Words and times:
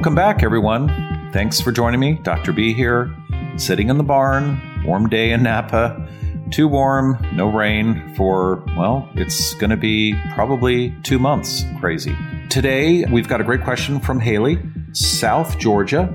Welcome 0.00 0.14
back, 0.14 0.42
everyone. 0.42 0.88
Thanks 1.30 1.60
for 1.60 1.72
joining 1.72 2.00
me. 2.00 2.14
Dr. 2.22 2.54
B 2.54 2.72
here, 2.72 3.14
sitting 3.58 3.90
in 3.90 3.98
the 3.98 4.02
barn, 4.02 4.58
warm 4.82 5.10
day 5.10 5.30
in 5.32 5.42
Napa. 5.42 6.08
Too 6.50 6.68
warm, 6.68 7.18
no 7.34 7.50
rain 7.50 8.14
for, 8.16 8.64
well, 8.78 9.06
it's 9.14 9.52
going 9.56 9.68
to 9.68 9.76
be 9.76 10.18
probably 10.32 10.96
two 11.02 11.18
months. 11.18 11.66
Crazy. 11.80 12.16
Today, 12.48 13.04
we've 13.12 13.28
got 13.28 13.42
a 13.42 13.44
great 13.44 13.62
question 13.62 14.00
from 14.00 14.20
Haley, 14.20 14.58
South 14.92 15.58
Georgia. 15.58 16.08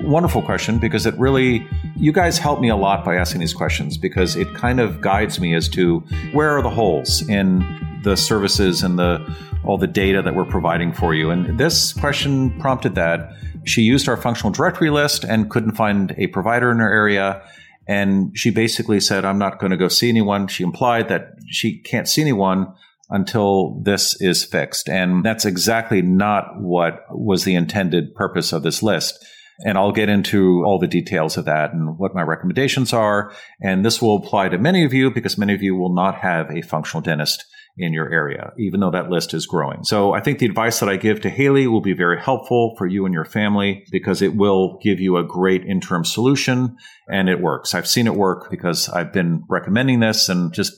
Wonderful 0.00 0.42
question 0.42 0.80
because 0.80 1.06
it 1.06 1.16
really, 1.16 1.64
you 1.94 2.10
guys 2.10 2.36
help 2.36 2.60
me 2.60 2.68
a 2.68 2.74
lot 2.74 3.04
by 3.04 3.14
asking 3.14 3.40
these 3.40 3.54
questions 3.54 3.96
because 3.96 4.34
it 4.34 4.52
kind 4.54 4.80
of 4.80 5.00
guides 5.00 5.38
me 5.38 5.54
as 5.54 5.68
to 5.68 6.00
where 6.32 6.58
are 6.58 6.62
the 6.62 6.70
holes 6.70 7.22
in 7.28 7.60
the 8.02 8.16
services 8.16 8.82
and 8.82 8.98
the 8.98 9.26
all 9.64 9.78
the 9.78 9.86
data 9.86 10.22
that 10.22 10.34
we're 10.34 10.44
providing 10.44 10.92
for 10.92 11.14
you. 11.14 11.30
And 11.30 11.58
this 11.58 11.92
question 11.92 12.58
prompted 12.60 12.94
that. 12.94 13.32
She 13.64 13.82
used 13.82 14.08
our 14.08 14.16
functional 14.16 14.52
directory 14.52 14.90
list 14.90 15.24
and 15.24 15.50
couldn't 15.50 15.72
find 15.76 16.14
a 16.16 16.28
provider 16.28 16.70
in 16.70 16.78
her 16.78 16.90
area. 16.90 17.42
And 17.86 18.36
she 18.36 18.50
basically 18.50 19.00
said, 19.00 19.24
I'm 19.24 19.38
not 19.38 19.58
going 19.58 19.70
to 19.70 19.76
go 19.76 19.88
see 19.88 20.08
anyone. 20.08 20.46
She 20.46 20.64
implied 20.64 21.08
that 21.08 21.34
she 21.48 21.78
can't 21.78 22.08
see 22.08 22.22
anyone 22.22 22.72
until 23.10 23.80
this 23.82 24.20
is 24.20 24.44
fixed. 24.44 24.88
And 24.88 25.24
that's 25.24 25.44
exactly 25.44 26.00
not 26.00 26.60
what 26.60 27.00
was 27.10 27.44
the 27.44 27.54
intended 27.54 28.14
purpose 28.14 28.52
of 28.52 28.62
this 28.62 28.82
list. 28.82 29.24
And 29.66 29.76
I'll 29.76 29.92
get 29.92 30.08
into 30.08 30.64
all 30.64 30.78
the 30.78 30.86
details 30.86 31.36
of 31.36 31.44
that 31.44 31.74
and 31.74 31.98
what 31.98 32.14
my 32.14 32.22
recommendations 32.22 32.94
are. 32.94 33.34
And 33.60 33.84
this 33.84 34.00
will 34.00 34.16
apply 34.16 34.48
to 34.50 34.58
many 34.58 34.84
of 34.84 34.94
you 34.94 35.10
because 35.10 35.36
many 35.36 35.52
of 35.52 35.62
you 35.62 35.74
will 35.74 35.92
not 35.92 36.14
have 36.14 36.50
a 36.50 36.62
functional 36.62 37.02
dentist 37.02 37.44
in 37.76 37.92
your 37.92 38.12
area, 38.12 38.52
even 38.58 38.80
though 38.80 38.90
that 38.90 39.10
list 39.10 39.32
is 39.32 39.46
growing. 39.46 39.84
So 39.84 40.12
I 40.12 40.20
think 40.20 40.38
the 40.38 40.46
advice 40.46 40.80
that 40.80 40.88
I 40.88 40.96
give 40.96 41.20
to 41.22 41.30
Haley 41.30 41.66
will 41.66 41.80
be 41.80 41.92
very 41.92 42.20
helpful 42.20 42.74
for 42.76 42.86
you 42.86 43.04
and 43.06 43.14
your 43.14 43.24
family 43.24 43.84
because 43.90 44.22
it 44.22 44.36
will 44.36 44.78
give 44.82 45.00
you 45.00 45.16
a 45.16 45.24
great 45.24 45.64
interim 45.64 46.04
solution 46.04 46.76
and 47.08 47.28
it 47.28 47.40
works. 47.40 47.74
I've 47.74 47.88
seen 47.88 48.06
it 48.06 48.14
work 48.14 48.50
because 48.50 48.88
I've 48.88 49.12
been 49.12 49.44
recommending 49.48 50.00
this 50.00 50.28
and 50.28 50.52
just 50.52 50.72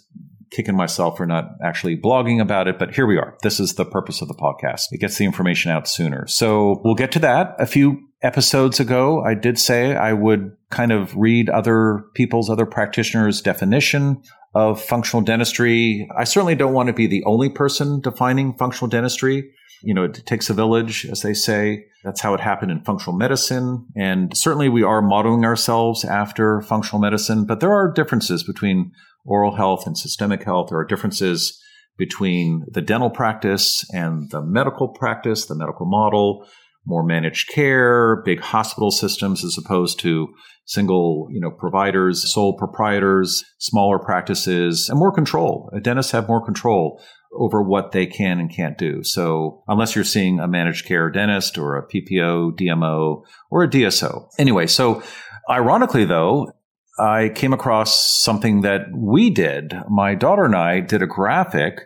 kicking 0.53 0.77
myself 0.77 1.17
for 1.17 1.27
not 1.27 1.47
actually 1.65 1.97
blogging 1.97 2.41
about 2.41 2.69
it, 2.69 2.79
but 2.79 2.95
here 2.95 3.07
we 3.07 3.17
are. 3.17 3.37
This 3.43 3.59
is 3.59 3.75
the 3.75 3.87
purpose 3.87 4.21
of 4.21 4.29
the 4.29 4.35
podcast. 4.35 4.89
It 4.93 5.01
gets 5.01 5.17
the 5.17 5.25
information 5.25 5.71
out 5.71 5.89
sooner. 5.89 6.27
So 6.27 6.81
we'll 6.85 6.95
get 6.95 7.13
to 7.13 7.19
that. 7.21 7.57
A 7.59 7.67
few 7.67 8.09
episodes 8.23 8.81
ago, 8.81 9.23
I 9.23 9.35
did 9.35 9.59
say 9.59 9.97
I 9.97 10.13
would 10.13 10.57
kind 10.71 10.93
of 10.93 11.15
read 11.17 11.49
other 11.49 12.05
people's, 12.15 12.49
other 12.49 12.67
practitioners' 12.67 13.43
definition 13.43 14.23
of 14.55 14.83
functional 14.83 15.23
dentistry. 15.23 16.09
I 16.17 16.25
certainly 16.25 16.55
don't 16.55 16.75
want 16.75 16.89
to 16.89 16.93
be 16.93 17.07
the 17.07 17.25
only 17.25 17.49
person 17.49 18.01
defining 18.01 18.55
functional 18.55 18.89
dentistry. 18.89 19.51
You 19.83 19.95
know, 19.95 20.05
it 20.05 20.23
takes 20.27 20.49
a 20.51 20.55
village, 20.55 21.07
as 21.07 21.23
they 21.23 21.35
say. 21.35 21.87
That's 22.05 22.21
how 22.21 22.35
it 22.35 22.41
happened 22.41 22.71
in 22.71 22.85
functional 22.85 23.17
medicine. 23.17 23.87
And 23.97 24.37
certainly 24.37 24.69
we 24.69 24.83
are 24.83 25.03
modeling 25.03 25.45
ourselves 25.45 26.05
after 26.05 26.61
functional 26.61 27.01
medicine, 27.01 27.47
but 27.47 27.61
there 27.61 27.73
are 27.73 27.93
differences 27.93 28.45
between 28.45 28.93
oral 29.25 29.57
health 29.57 29.87
and 29.87 29.97
systemic 29.97 30.45
health. 30.45 30.69
There 30.69 30.79
are 30.79 30.85
differences 30.85 31.61
between 31.99 32.65
the 32.71 32.81
dental 32.81 33.11
practice 33.11 33.85
and 33.93 34.31
the 34.31 34.43
medical 34.43 34.89
practice, 34.89 35.47
the 35.47 35.55
medical 35.55 35.87
model, 35.87 36.47
more 36.85 37.05
managed 37.05 37.49
care, 37.49 38.23
big 38.25 38.41
hospital 38.41 38.91
systems 38.91 39.45
as 39.45 39.57
opposed 39.59 40.01
to 40.01 40.29
single, 40.65 41.29
you 41.31 41.41
know, 41.41 41.51
providers, 41.51 42.33
sole 42.33 42.57
proprietors, 42.57 43.45
smaller 43.59 43.99
practices, 43.99 44.89
and 44.89 44.99
more 44.99 45.13
control. 45.13 45.71
Dentists 45.83 46.13
have 46.13 46.29
more 46.29 46.45
control 46.45 47.01
over 47.35 47.63
what 47.63 47.93
they 47.93 48.07
can 48.07 48.39
and 48.39 48.55
can't 48.55 48.77
do. 48.77 49.03
So 49.03 49.63
unless 49.67 49.95
you're 49.95 50.05
seeing 50.05 50.39
a 50.39 50.49
managed 50.49 50.87
care 50.87 51.11
dentist 51.11 51.57
or 51.57 51.77
a 51.77 51.87
PPO, 51.87 52.59
DMO, 52.59 53.23
or 53.51 53.65
a 53.65 53.69
DSO. 53.69 54.29
Anyway, 54.39 54.67
so 54.67 55.03
ironically 55.49 56.05
though, 56.05 56.53
I 56.99 57.31
came 57.31 57.55
across 57.55 58.23
something 58.23 58.61
that 58.63 58.83
we 58.95 59.31
did. 59.31 59.75
My 59.89 60.15
daughter 60.15 60.45
and 60.45 60.55
I 60.55 60.81
did 60.81 61.03
a 61.03 61.07
graphic 61.07 61.81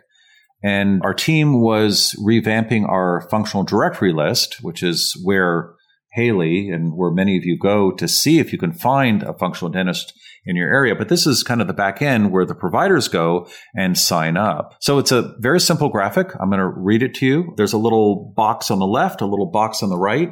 and 0.63 1.01
our 1.03 1.13
team 1.13 1.61
was 1.61 2.15
revamping 2.25 2.87
our 2.87 3.27
functional 3.29 3.63
directory 3.63 4.13
list, 4.13 4.57
which 4.61 4.81
is 4.81 5.19
where 5.23 5.73
Haley 6.13 6.69
and 6.71 6.95
where 6.95 7.11
many 7.11 7.37
of 7.37 7.45
you 7.45 7.57
go 7.57 7.91
to 7.91 8.07
see 8.07 8.39
if 8.39 8.51
you 8.51 8.57
can 8.57 8.71
find 8.71 9.21
a 9.23 9.33
functional 9.33 9.71
dentist 9.71 10.13
in 10.45 10.55
your 10.55 10.73
area. 10.73 10.95
But 10.95 11.09
this 11.09 11.27
is 11.27 11.43
kind 11.43 11.61
of 11.61 11.67
the 11.67 11.73
back 11.73 12.01
end 12.01 12.31
where 12.31 12.45
the 12.45 12.55
providers 12.55 13.07
go 13.07 13.47
and 13.75 13.97
sign 13.97 14.35
up. 14.35 14.75
So 14.79 14.97
it's 14.97 15.11
a 15.11 15.35
very 15.39 15.59
simple 15.59 15.89
graphic. 15.89 16.29
I'm 16.39 16.49
going 16.49 16.59
to 16.59 16.67
read 16.67 17.03
it 17.03 17.13
to 17.15 17.25
you. 17.25 17.53
There's 17.57 17.73
a 17.73 17.77
little 17.77 18.33
box 18.35 18.71
on 18.71 18.79
the 18.79 18.87
left, 18.87 19.21
a 19.21 19.27
little 19.27 19.51
box 19.51 19.83
on 19.83 19.89
the 19.89 19.97
right. 19.97 20.31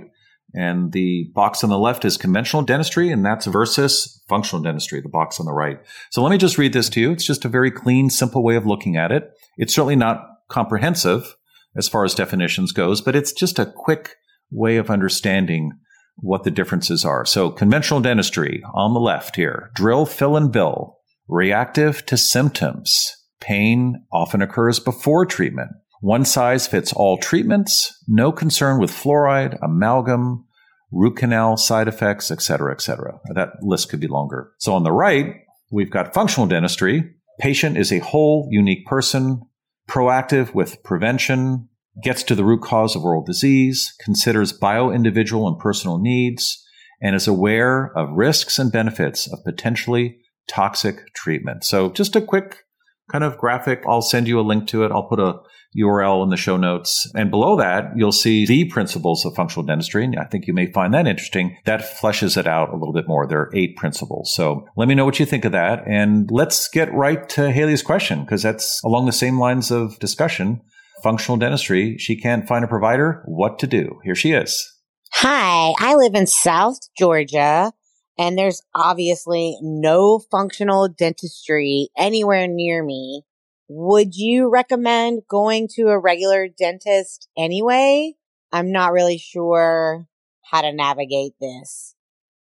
And 0.58 0.94
the 0.94 1.30
box 1.34 1.64
on 1.66 1.70
the 1.70 1.78
left 1.78 2.06
is 2.06 2.16
conventional 2.16 2.64
dentistry, 2.64 3.12
and 3.12 3.26
that's 3.26 3.46
versus 3.46 4.24
functional 4.30 4.64
dentistry, 4.64 5.02
the 5.02 5.10
box 5.10 5.40
on 5.40 5.46
the 5.46 5.54
right. 5.54 5.80
So 6.12 6.24
let 6.24 6.32
me 6.32 6.38
just 6.38 6.58
read 6.58 6.72
this 6.72 6.88
to 6.90 7.02
you. 7.02 7.12
It's 7.12 7.26
just 7.26 7.44
a 7.44 7.50
very 7.50 7.70
clean, 7.70 8.10
simple 8.10 8.42
way 8.42 8.56
of 8.56 8.66
looking 8.66 8.96
at 8.96 9.12
it. 9.12 9.32
It's 9.58 9.76
certainly 9.76 9.98
not 9.98 10.26
comprehensive 10.50 11.36
as 11.76 11.90
far 11.90 12.06
as 12.06 12.16
definitions 12.16 12.72
goes, 12.72 13.02
but 13.02 13.18
it's 13.18 13.34
just 13.34 13.60
a 13.60 13.66
quick 13.76 14.16
way 14.50 14.78
of 14.78 14.90
understanding 14.90 15.74
what 16.18 16.44
the 16.44 16.52
differences 16.52 17.04
are. 17.04 17.26
So 17.26 17.50
conventional 17.50 18.00
dentistry 18.00 18.64
on 18.74 18.94
the 18.94 19.00
left 19.02 19.36
here, 19.36 19.72
drill, 19.76 20.06
fill, 20.06 20.38
and 20.38 20.52
bill, 20.52 21.00
reactive 21.28 22.06
to 22.06 22.16
symptoms. 22.16 23.12
Pain 23.42 24.06
often 24.14 24.42
occurs 24.42 24.80
before 24.80 25.26
treatment. 25.26 25.72
One 26.06 26.24
size 26.24 26.68
fits 26.68 26.94
all 26.94 27.18
treatments, 27.18 27.92
no 28.08 28.32
concern 28.32 28.80
with 28.80 28.92
fluoride, 28.92 29.58
amalgam, 29.64 30.46
root 30.92 31.18
canal 31.18 31.58
side 31.58 31.88
effects, 31.88 32.30
etc., 32.30 32.72
etc. 32.74 33.20
That 33.34 33.54
list 33.64 33.90
could 33.90 34.02
be 34.02 34.08
longer. 34.08 34.52
So 34.60 34.76
on 34.76 34.84
the 34.84 34.92
right, 34.92 35.38
we've 35.72 35.90
got 35.90 36.14
functional 36.14 36.46
dentistry. 36.46 37.16
Patient 37.40 37.76
is 37.76 37.92
a 37.92 37.98
whole, 37.98 38.48
unique 38.52 38.86
person, 38.86 39.42
proactive 39.90 40.54
with 40.54 40.84
prevention, 40.84 41.70
gets 42.04 42.22
to 42.22 42.36
the 42.36 42.46
root 42.46 42.62
cause 42.62 42.96
of 42.96 43.04
oral 43.04 43.24
disease, 43.24 43.96
considers 44.00 44.54
bio-individual 44.54 45.48
and 45.48 45.58
personal 45.58 45.98
needs, 46.00 46.64
and 47.02 47.16
is 47.16 47.28
aware 47.28 47.92
of 47.98 48.16
risks 48.16 48.60
and 48.60 48.72
benefits 48.72 49.26
of 49.34 49.44
potentially 49.44 50.20
toxic 50.48 51.16
treatment. 51.16 51.64
So 51.64 51.90
just 51.90 52.16
a 52.16 52.22
quick 52.22 52.65
kind 53.12 53.24
of 53.24 53.38
graphic. 53.38 53.84
I'll 53.88 54.02
send 54.02 54.28
you 54.28 54.40
a 54.40 54.42
link 54.42 54.68
to 54.70 54.84
it. 54.84 54.92
I'll 54.92 55.08
put 55.08 55.20
a 55.20 55.36
URL 55.78 56.24
in 56.24 56.30
the 56.30 56.38
show 56.38 56.58
notes. 56.58 57.12
And 57.16 57.30
below 57.30 57.58
that, 57.58 57.92
you'll 57.96 58.12
see 58.12 58.46
the 58.46 58.66
principles 58.66 59.26
of 59.26 59.36
functional 59.36 59.66
dentistry. 59.66 60.06
And 60.06 60.18
I 60.18 60.24
think 60.24 60.48
you 60.48 60.54
may 60.54 60.72
find 60.72 60.94
that 60.94 61.06
interesting. 61.06 61.58
That 61.66 61.82
fleshes 61.82 62.38
it 62.38 62.48
out 62.48 62.70
a 62.70 62.78
little 62.78 62.94
bit 62.94 63.08
more. 63.08 63.28
There 63.28 63.42
are 63.42 63.52
eight 63.54 63.76
principles. 63.76 64.34
So 64.34 64.66
let 64.78 64.88
me 64.88 64.96
know 64.96 65.06
what 65.06 65.20
you 65.20 65.26
think 65.26 65.44
of 65.44 65.52
that. 65.52 65.84
And 65.86 66.30
let's 66.32 66.70
get 66.70 66.94
right 66.94 67.28
to 67.30 67.52
Haley's 67.52 67.84
question, 67.84 68.22
because 68.22 68.42
that's 68.42 68.82
along 68.84 69.06
the 69.06 69.12
same 69.12 69.38
lines 69.38 69.70
of 69.70 70.00
discussion. 70.00 70.62
Functional 71.04 71.38
dentistry. 71.38 71.98
She 71.98 72.20
can't 72.20 72.48
find 72.48 72.64
a 72.64 72.70
provider. 72.70 73.22
What 73.26 73.60
to 73.60 73.68
do? 73.68 74.00
Here 74.04 74.16
she 74.16 74.32
is. 74.32 74.72
Hi, 75.16 75.74
I 75.80 75.96
live 75.96 76.16
in 76.16 76.26
South 76.26 76.80
Georgia 76.98 77.72
and 78.18 78.38
there's 78.38 78.62
obviously 78.74 79.58
no 79.62 80.20
functional 80.20 80.88
dentistry 80.88 81.90
anywhere 81.98 82.48
near 82.48 82.84
me. 82.84 83.24
Would 83.68 84.16
you 84.16 84.50
recommend 84.50 85.24
going 85.28 85.68
to 85.76 85.88
a 85.88 86.00
regular 86.00 86.48
dentist 86.48 87.28
anyway? 87.38 88.14
I'm 88.52 88.72
not 88.72 88.94
really 88.94 89.18
sure 89.18 90.08
how 90.44 90.62
to 90.62 90.72
navigate 90.72 91.34
this. 91.42 91.96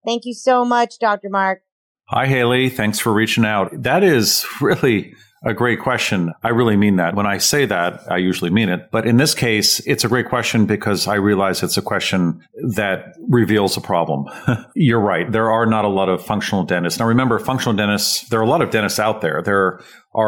Thank 0.06 0.26
you 0.26 0.34
so 0.34 0.66
much, 0.66 0.98
Dr. 1.00 1.30
Mark. 1.30 1.62
Hi, 2.10 2.26
Haley. 2.26 2.70
Thanks 2.70 3.00
for 3.00 3.14
reaching 3.14 3.46
out. 3.46 3.84
That 3.84 4.04
is 4.04 4.46
really 4.62 5.16
a 5.44 5.54
great 5.54 5.80
question. 5.80 6.34
I 6.44 6.50
really 6.50 6.78
mean 6.78 6.98
that. 6.98 7.16
When 7.16 7.26
I 7.26 7.40
say 7.40 7.66
that, 7.66 8.12
I 8.12 8.18
usually 8.18 8.52
mean 8.52 8.70
it. 8.70 8.90
But 8.92 9.08
in 9.08 9.18
this 9.18 9.34
case, 9.34 9.80
it's 9.88 10.04
a 10.04 10.08
great 10.08 10.30
question 10.30 10.68
because 10.68 11.08
I 11.08 11.16
realize 11.16 11.64
it's 11.64 11.78
a 11.78 11.82
question 11.82 12.46
that 12.76 13.16
reveals 13.28 13.76
a 13.76 13.82
problem. 13.82 14.26
You're 14.76 15.00
right. 15.00 15.32
There 15.32 15.50
are 15.50 15.66
not 15.66 15.84
a 15.84 15.88
lot 15.88 16.10
of 16.10 16.24
functional 16.24 16.64
dentists. 16.64 17.00
Now 17.00 17.08
remember, 17.08 17.40
functional 17.40 17.76
dentists, 17.76 18.30
there 18.30 18.40
are 18.40 18.44
a 18.44 18.48
lot 18.48 18.62
of 18.62 18.70
dentists 18.70 19.00
out 19.00 19.22
there. 19.22 19.42
There 19.42 19.58
are 19.58 19.84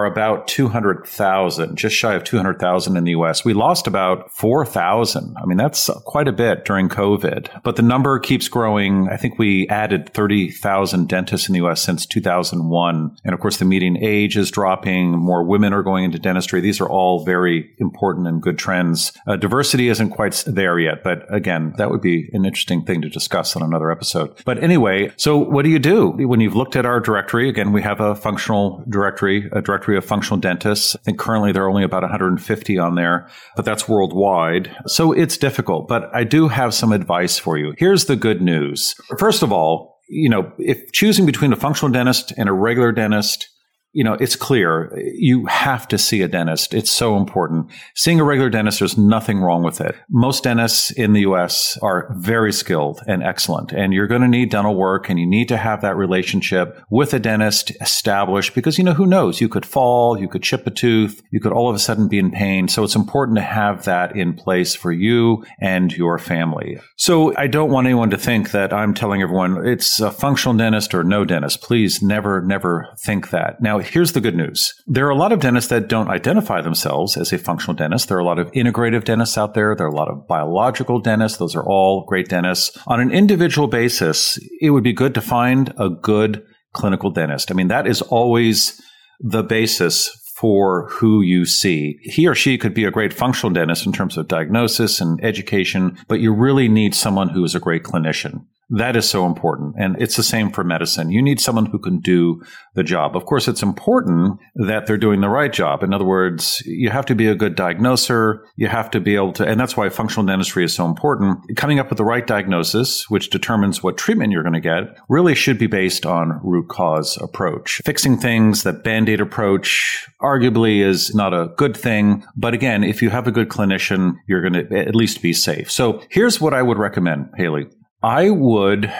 about 0.06 0.48
200,000, 0.48 1.76
just 1.76 1.96
shy 1.96 2.14
of 2.14 2.24
200,000 2.24 2.96
in 2.96 3.04
the 3.04 3.12
US. 3.12 3.44
We 3.44 3.54
lost 3.54 3.86
about 3.86 4.32
4,000. 4.32 5.36
I 5.38 5.46
mean, 5.46 5.58
that's 5.58 5.90
quite 6.06 6.28
a 6.28 6.32
bit 6.32 6.64
during 6.64 6.88
COVID, 6.88 7.62
but 7.64 7.76
the 7.76 7.82
number 7.82 8.18
keeps 8.20 8.48
growing. 8.48 9.10
I 9.10 9.18
think 9.18 9.38
we 9.38 9.68
added 9.68 10.14
30,000 10.14 11.10
dentists 11.10 11.50
in 11.50 11.54
the 11.54 11.66
US 11.66 11.82
since 11.82 12.06
2001. 12.06 13.18
And 13.26 13.34
of 13.34 13.40
course, 13.42 13.58
the 13.58 13.66
median 13.66 13.98
age 13.98 14.38
is 14.38 14.52
dropping. 14.52 15.12
More 15.12 15.44
women 15.44 15.74
are 15.74 15.84
going 15.84 16.06
into 16.06 16.20
dentistry. 16.20 16.62
These 16.62 16.80
are 16.80 16.90
all 16.90 17.26
very 17.26 17.70
important 17.78 18.28
and 18.28 18.42
good 18.42 18.58
trends. 18.58 19.12
Uh, 19.28 19.36
diversity 19.36 19.90
isn't 19.90 20.12
quite 20.12 20.44
there 20.48 20.80
yet, 20.80 21.04
but 21.04 21.26
again, 21.34 21.74
that 21.78 21.92
would 21.92 22.02
be 22.02 22.30
an 22.32 22.46
interesting 22.46 22.86
thing 22.86 23.02
to 23.02 23.10
discuss 23.10 23.56
on 23.56 23.62
another 23.62 23.92
episode. 23.92 24.34
But 24.46 24.64
anyway, 24.64 25.12
so 25.18 25.38
what 25.38 25.64
do 25.64 25.70
you 25.70 25.80
do 25.80 26.12
when 26.12 26.40
you've 26.40 26.56
looked 26.56 26.78
at 26.78 26.86
our 26.86 27.02
directory? 27.02 27.50
Again, 27.50 27.74
we 27.74 27.82
have 27.82 28.00
a 28.00 28.16
functional 28.16 28.84
directory, 28.88 29.50
a 29.52 29.62
directory 29.62 29.73
of 29.98 30.06
functional 30.06 30.40
dentists. 30.40 30.96
I 30.96 31.00
think 31.00 31.20
currently 31.20 31.52
there 31.52 31.64
are 31.64 31.70
only 31.70 31.84
about 31.84 32.04
150 32.04 32.78
on 32.80 32.96
there, 32.96 33.30
but 33.56 33.66
that's 33.66 33.88
worldwide. 33.88 34.76
So 34.88 35.12
it's 35.12 35.38
difficult, 35.38 35.88
but 35.88 36.10
I 36.14 36.24
do 36.24 36.48
have 36.48 36.74
some 36.74 36.92
advice 36.92 37.38
for 37.38 37.58
you. 37.58 37.74
Here's 37.78 38.06
the 38.06 38.16
good 38.16 38.42
news. 38.42 38.96
First 39.18 39.44
of 39.44 39.52
all, 39.52 40.00
you 40.10 40.30
know, 40.30 40.52
if 40.58 40.92
choosing 40.92 41.26
between 41.26 41.54
a 41.54 41.56
functional 41.56 41.92
dentist 41.92 42.34
and 42.38 42.50
a 42.50 42.54
regular 42.54 42.92
dentist, 42.92 43.48
you 43.94 44.04
know, 44.04 44.14
it's 44.14 44.36
clear 44.36 44.92
you 45.16 45.46
have 45.46 45.88
to 45.88 45.98
see 45.98 46.22
a 46.24 46.28
dentist. 46.28 46.74
It's 46.74 46.92
so 46.92 47.16
important. 47.16 47.70
Seeing 47.94 48.20
a 48.20 48.24
regular 48.24 48.50
dentist, 48.50 48.80
there's 48.80 48.98
nothing 48.98 49.40
wrong 49.40 49.64
with 49.64 49.80
it. 49.80 49.96
Most 50.10 50.44
dentists 50.44 50.92
in 50.92 51.14
the 51.14 51.22
US 51.22 51.78
are 51.82 52.12
very 52.16 52.52
skilled 52.52 53.02
and 53.08 53.24
excellent, 53.24 53.72
and 53.72 53.94
you're 53.94 54.08
going 54.08 54.22
to 54.22 54.28
need 54.28 54.50
dental 54.50 54.76
work 54.76 55.10
and 55.10 55.20
you 55.20 55.28
need 55.28 55.48
to 55.50 55.58
have 55.58 55.82
that 55.82 55.96
relationship 55.96 56.82
with 56.90 57.14
a 57.14 57.20
dentist 57.20 57.72
established 57.82 58.56
because, 58.56 58.78
you 58.78 58.84
know, 58.84 58.94
who 58.94 59.06
knows? 59.06 59.40
You 59.40 59.48
could 59.48 59.66
fall, 59.66 60.20
you 60.20 60.28
could 60.28 60.44
chip 60.44 60.66
a 60.66 60.72
tooth, 60.72 61.22
you 61.32 61.40
could 61.40 61.54
all 61.54 61.70
of 61.70 61.76
a 61.76 61.80
sudden 61.80 62.08
be 62.08 62.18
in 62.18 62.32
pain. 62.32 62.68
So 62.68 62.84
it's 62.84 62.96
important 62.96 63.38
to 63.38 63.44
have 63.44 63.86
that 63.86 64.16
in 64.16 64.34
place 64.34 64.74
for 64.74 64.92
you 64.92 65.46
and 65.60 65.96
your 65.96 66.18
family. 66.18 66.80
So 66.96 67.36
I 67.38 67.46
don't 67.46 67.70
want 67.70 67.86
anyone 67.86 68.10
to 68.10 68.18
think 68.18 68.52
that 68.52 68.74
I'm 68.74 68.96
telling 68.96 69.22
everyone 69.22 69.68
it's 69.68 70.00
a 70.00 70.10
functional 70.10 70.58
dentist 70.58 70.96
or 70.96 71.04
no 71.04 71.26
dentist. 71.26 71.62
Please 71.62 72.02
never, 72.02 72.42
never 72.42 72.88
think 72.98 73.30
that. 73.30 73.62
Now, 73.62 73.83
here's 73.84 74.14
the 74.14 74.22
good 74.22 74.36
news. 74.36 74.74
There 74.88 75.06
are 75.06 75.12
a 75.12 75.16
lot 75.16 75.32
of 75.32 75.40
dentists 75.40 75.70
that 75.70 75.88
don't 75.88 76.10
identify 76.10 76.62
themselves 76.62 77.18
as 77.18 77.32
a 77.32 77.38
functional 77.38 77.76
dentist. 77.76 78.08
There 78.08 78.18
are 78.18 78.22
a 78.22 78.26
lot 78.26 78.40
of 78.40 78.52
integrative 78.52 79.04
dentists 79.04 79.38
out 79.38 79.54
there. 79.54 79.76
There 79.76 79.86
are 79.86 79.90
a 79.90 79.96
lot 79.96 80.10
of 80.10 80.28
biological 80.28 81.00
dentists. 81.00 81.38
Those 81.38 81.56
are 81.56 81.66
all 81.66 82.06
great 82.06 82.30
dentists. 82.30 82.78
On 82.88 83.00
an 83.00 83.12
individual 83.12 83.68
basis, 83.68 84.40
it 84.60 84.72
would 84.72 84.84
be 84.84 84.94
good 84.94 85.14
to 85.14 85.22
find 85.22 85.74
a 85.78 85.90
good 85.90 86.44
clinical 86.74 87.12
dentist. 87.12 87.52
I 87.52 87.54
mean, 87.54 87.68
that 87.68 87.88
is 87.88 88.02
always 88.02 88.82
the 89.20 89.44
basis 89.44 90.10
for 90.36 90.90
who 90.90 91.22
you 91.22 91.46
see. 91.46 91.98
He 92.02 92.28
or 92.28 92.36
she 92.36 92.58
could 92.58 92.74
be 92.74 92.84
a 92.84 92.92
great 92.92 93.14
functional 93.14 93.54
dentist 93.54 93.86
in 93.86 93.94
terms 93.94 94.18
of 94.18 94.28
diagnosis 94.28 95.00
and 95.00 95.24
education, 95.24 95.98
but 96.08 96.20
you 96.20 96.34
really 96.34 96.68
need 96.68 96.94
someone 96.96 97.30
who 97.30 97.44
is 97.46 97.56
a 97.56 97.60
great 97.60 97.84
clinician. 97.84 98.46
That 98.76 98.96
is 98.96 99.08
so 99.08 99.28
important. 99.28 99.76
And 99.78 99.96
it's 100.02 100.16
the 100.16 100.24
same 100.24 100.52
for 100.52 100.64
medicine. 100.64 101.12
You 101.12 101.22
need 101.22 101.40
someone 101.40 101.68
who 101.68 101.78
can 101.78 102.00
do 102.00 102.42
the 102.74 102.84
job. 102.84 103.16
Of 103.16 103.26
course, 103.26 103.48
it's 103.48 103.62
important 103.62 104.40
that 104.56 104.88
they're 104.88 104.98
doing 104.98 105.22
the 105.22 105.30
right 105.30 105.54
job. 105.54 105.84
In 105.84 105.94
other 105.94 106.06
words, 106.06 106.64
you 106.66 106.90
have 106.90 107.06
to 107.06 107.16
be 107.16 107.28
a 107.28 107.36
good 107.36 107.56
diagnoser. 107.56 108.44
You 108.56 108.68
have 108.68 108.90
to 108.92 109.00
be 109.00 109.16
able 109.16 109.34
to, 109.34 109.46
and 109.46 109.60
that's 109.60 109.78
why 109.78 109.90
functional 109.90 110.26
dentistry 110.26 110.64
is 110.64 110.74
so 110.74 110.88
important. 110.88 111.56
Coming 111.56 111.78
up 111.78 111.90
with 111.90 111.98
the 111.98 112.04
right 112.04 112.26
diagnosis, 112.26 113.10
which 113.10 113.30
determines 113.30 113.84
what 113.84 113.98
treatment 113.98 114.32
you're 114.32 114.42
going 114.42 114.54
to 114.54 114.60
get, 114.60 114.98
really 115.08 115.36
should 115.36 115.60
be 115.60 115.68
based 115.68 116.06
on 116.08 116.40
root 116.44 116.68
cause 116.70 117.16
approach. 117.22 117.80
Fixing 117.86 118.18
things, 118.18 118.64
that 118.64 118.84
band-aid 118.84 119.22
approach 119.22 120.08
arguably 120.20 120.80
is 120.80 121.14
not 121.14 121.34
a 121.34 121.50
good 121.58 121.78
thing. 121.78 122.26
But 122.36 122.56
again, 122.56 122.84
if 122.84 123.04
you 123.04 123.12
have 123.12 123.28
a 123.28 123.32
good 123.32 123.50
clinician, 123.50 124.16
you're 124.28 124.42
going 124.42 124.68
to 124.68 124.80
at 124.80 124.96
least 124.96 125.22
be 125.22 125.34
safe. 125.34 125.70
So 125.70 126.02
here's 126.10 126.42
what 126.42 126.56
I 126.56 126.64
would 126.64 126.80
recommend, 126.80 127.30
Haley. 127.38 127.68
I 128.04 128.30
would 128.30 128.92